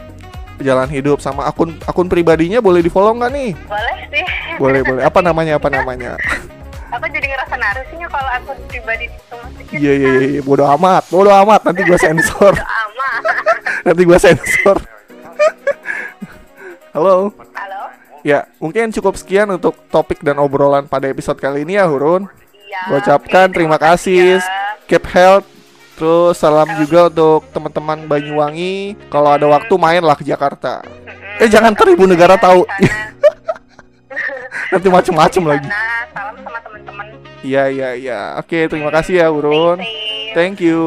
Jalan 0.60 0.88
Hidup 0.88 1.18
sama 1.18 1.48
akun 1.48 1.74
akun 1.82 2.06
pribadinya 2.06 2.60
boleh 2.60 2.84
di 2.84 2.92
follow 2.92 3.16
nggak 3.16 3.32
nih? 3.32 3.50
boleh 3.64 3.96
sih 4.12 4.24
Boleh 4.54 4.80
boleh. 4.84 5.02
Apa 5.02 5.18
namanya 5.26 5.56
apa 5.56 5.66
namanya? 5.66 6.20
aku 6.94 7.10
jadi 7.10 7.26
ngerasa 7.26 7.54
narasinya 7.58 8.06
kalau 8.06 8.30
aku 8.38 8.50
pribadi 8.70 9.10
itu 9.10 9.34
masukin 9.34 9.76
Iya 9.82 9.92
iya 9.98 10.10
iya, 10.38 10.40
bodoh 10.44 10.68
amat, 10.78 11.02
bodoh 11.10 11.34
amat. 11.42 11.60
Nanti 11.66 11.82
gua 11.82 11.98
sensor, 11.98 12.54
amat 12.54 13.22
nanti 13.82 14.02
gua 14.06 14.18
sensor. 14.20 14.78
Halo. 16.94 17.34
halo 17.52 17.80
Ya, 18.24 18.48
mungkin 18.56 18.88
cukup 18.88 19.20
sekian 19.20 19.52
untuk 19.52 19.76
topik 19.92 20.24
dan 20.24 20.40
obrolan 20.40 20.88
pada 20.88 21.04
episode 21.04 21.36
kali 21.36 21.60
ini 21.60 21.76
ya, 21.76 21.84
Hurun. 21.84 22.24
iya 22.64 22.80
Gua 22.88 22.96
ucapkan 22.96 23.52
oke, 23.52 23.54
terima 23.54 23.76
kasih. 23.76 24.40
ya. 24.40 24.46
Keep 24.88 25.04
health. 25.12 25.46
Terus 25.94 26.34
salam 26.34 26.66
juga 26.74 27.06
untuk 27.06 27.44
teman-teman 27.52 28.08
Banyuwangi. 28.08 28.96
Kalau 29.12 29.30
ada 29.30 29.44
waktu 29.44 29.74
mainlah 29.76 30.16
ke 30.16 30.24
Jakarta. 30.24 30.80
Eh 31.36 31.46
jangan 31.46 31.76
ntar 31.76 31.86
ibu 31.86 32.08
negara 32.08 32.34
tahu. 32.34 32.64
Di 32.80 32.88
sana. 32.88 33.12
Nanti 34.72 34.88
macem-macem 34.88 35.42
Di 35.44 35.50
lagi. 35.50 35.68
salam 36.10 36.34
sama 36.40 36.58
teman-teman 36.64 37.06
Iya 37.44 37.62
iya 37.68 37.88
iya. 37.92 38.20
Oke, 38.40 38.66
terima 38.66 38.88
kasih 38.88 39.20
ya, 39.20 39.28
Hurun. 39.28 39.78
Thank 40.32 40.64
you. 40.64 40.80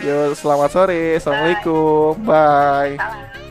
Yo, 0.00 0.32
selamat 0.34 0.72
sore. 0.72 1.20
Assalamualaikum. 1.20 2.16
Bye. 2.24 2.96
Salam. 2.96 3.43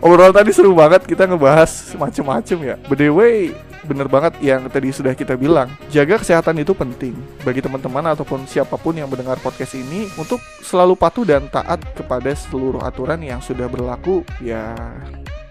Obrolan 0.00 0.32
tadi 0.32 0.48
seru 0.48 0.72
banget 0.72 1.04
kita 1.04 1.28
ngebahas 1.28 1.92
macem-macem 1.92 2.56
ya. 2.64 2.76
By 2.88 2.96
the 2.96 3.12
way, 3.12 3.52
bener 3.84 4.08
banget 4.08 4.32
yang 4.40 4.64
tadi 4.72 4.88
sudah 4.96 5.12
kita 5.12 5.36
bilang. 5.36 5.68
Jaga 5.92 6.16
kesehatan 6.16 6.56
itu 6.56 6.72
penting 6.72 7.12
bagi 7.44 7.60
teman-teman 7.60 8.16
ataupun 8.16 8.48
siapa 8.48 8.80
pun 8.80 8.96
yang 8.96 9.12
mendengar 9.12 9.36
podcast 9.44 9.76
ini 9.76 10.08
untuk 10.16 10.40
selalu 10.64 10.96
patuh 10.96 11.28
dan 11.28 11.52
taat 11.52 11.84
kepada 11.92 12.32
seluruh 12.32 12.80
aturan 12.80 13.20
yang 13.20 13.44
sudah 13.44 13.68
berlaku. 13.68 14.24
Ya, 14.40 14.72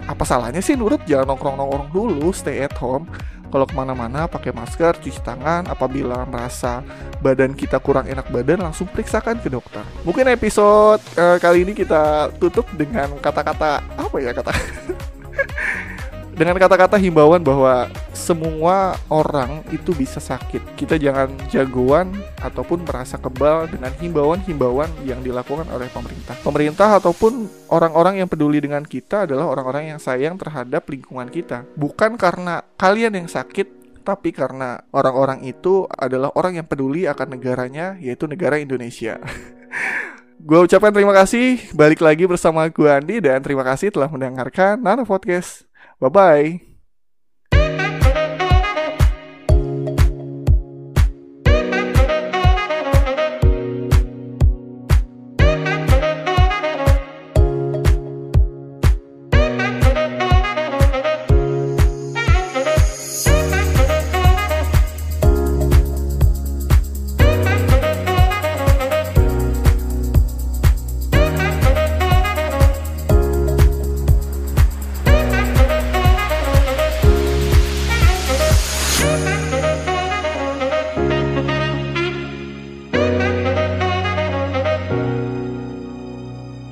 apa 0.09 0.25
salahnya 0.25 0.65
sih 0.65 0.73
nurut? 0.73 1.05
Jangan 1.05 1.29
nongkrong-nongkrong 1.29 1.93
dulu, 1.93 2.33
stay 2.33 2.65
at 2.65 2.73
home. 2.81 3.05
Kalau 3.49 3.65
ke 3.65 3.73
mana-mana 3.73 4.29
pakai 4.29 4.53
masker, 4.53 5.01
cuci 5.01 5.21
tangan. 5.25 5.65
Apabila 5.65 6.21
merasa 6.29 6.85
badan 7.19 7.57
kita 7.57 7.81
kurang 7.81 8.05
enak 8.05 8.29
badan, 8.29 8.61
langsung 8.61 8.85
periksakan 8.85 9.41
ke 9.41 9.49
dokter. 9.49 9.81
Mungkin 10.05 10.29
episode 10.29 11.01
eh, 11.17 11.37
kali 11.41 11.65
ini 11.65 11.73
kita 11.73 12.29
tutup 12.37 12.69
dengan 12.77 13.09
kata-kata 13.17 13.81
apa 13.81 14.17
ya 14.21 14.31
kata? 14.31 14.53
dengan 16.39 16.55
kata-kata 16.55 16.95
himbauan 16.95 17.43
bahwa 17.43 17.91
semua 18.19 18.99
orang 19.07 19.63
itu 19.71 19.95
bisa 19.95 20.19
sakit. 20.19 20.75
Kita 20.75 20.99
jangan 20.99 21.31
jagoan 21.47 22.11
ataupun 22.43 22.83
merasa 22.83 23.15
kebal 23.15 23.71
dengan 23.71 23.95
himbauan-himbauan 23.95 24.91
yang 25.07 25.23
dilakukan 25.23 25.65
oleh 25.71 25.87
pemerintah. 25.87 26.35
Pemerintah 26.43 26.99
ataupun 26.99 27.47
orang-orang 27.71 28.19
yang 28.19 28.27
peduli 28.27 28.59
dengan 28.59 28.83
kita 28.83 29.23
adalah 29.23 29.47
orang-orang 29.47 29.95
yang 29.95 29.99
sayang 30.03 30.35
terhadap 30.35 30.83
lingkungan 30.91 31.31
kita. 31.31 31.63
Bukan 31.79 32.19
karena 32.19 32.59
kalian 32.75 33.15
yang 33.15 33.31
sakit, 33.31 33.79
tapi 34.03 34.35
karena 34.35 34.83
orang-orang 34.91 35.47
itu 35.47 35.87
adalah 35.87 36.35
orang 36.35 36.59
yang 36.59 36.67
peduli 36.67 37.07
akan 37.07 37.39
negaranya, 37.39 37.95
yaitu 38.03 38.27
negara 38.27 38.59
Indonesia. 38.59 39.15
Gue 40.39 40.63
ucapkan 40.63 40.95
terima 40.95 41.11
kasih, 41.11 41.59
balik 41.75 41.99
lagi 41.99 42.23
bersama 42.23 42.63
gue 42.71 42.87
Andi, 42.87 43.19
dan 43.19 43.43
terima 43.43 43.67
kasih 43.67 43.91
telah 43.91 44.07
mendengarkan 44.07 44.79
Nano 44.79 45.03
Podcast. 45.03 45.67
Bye-bye. 45.99 46.68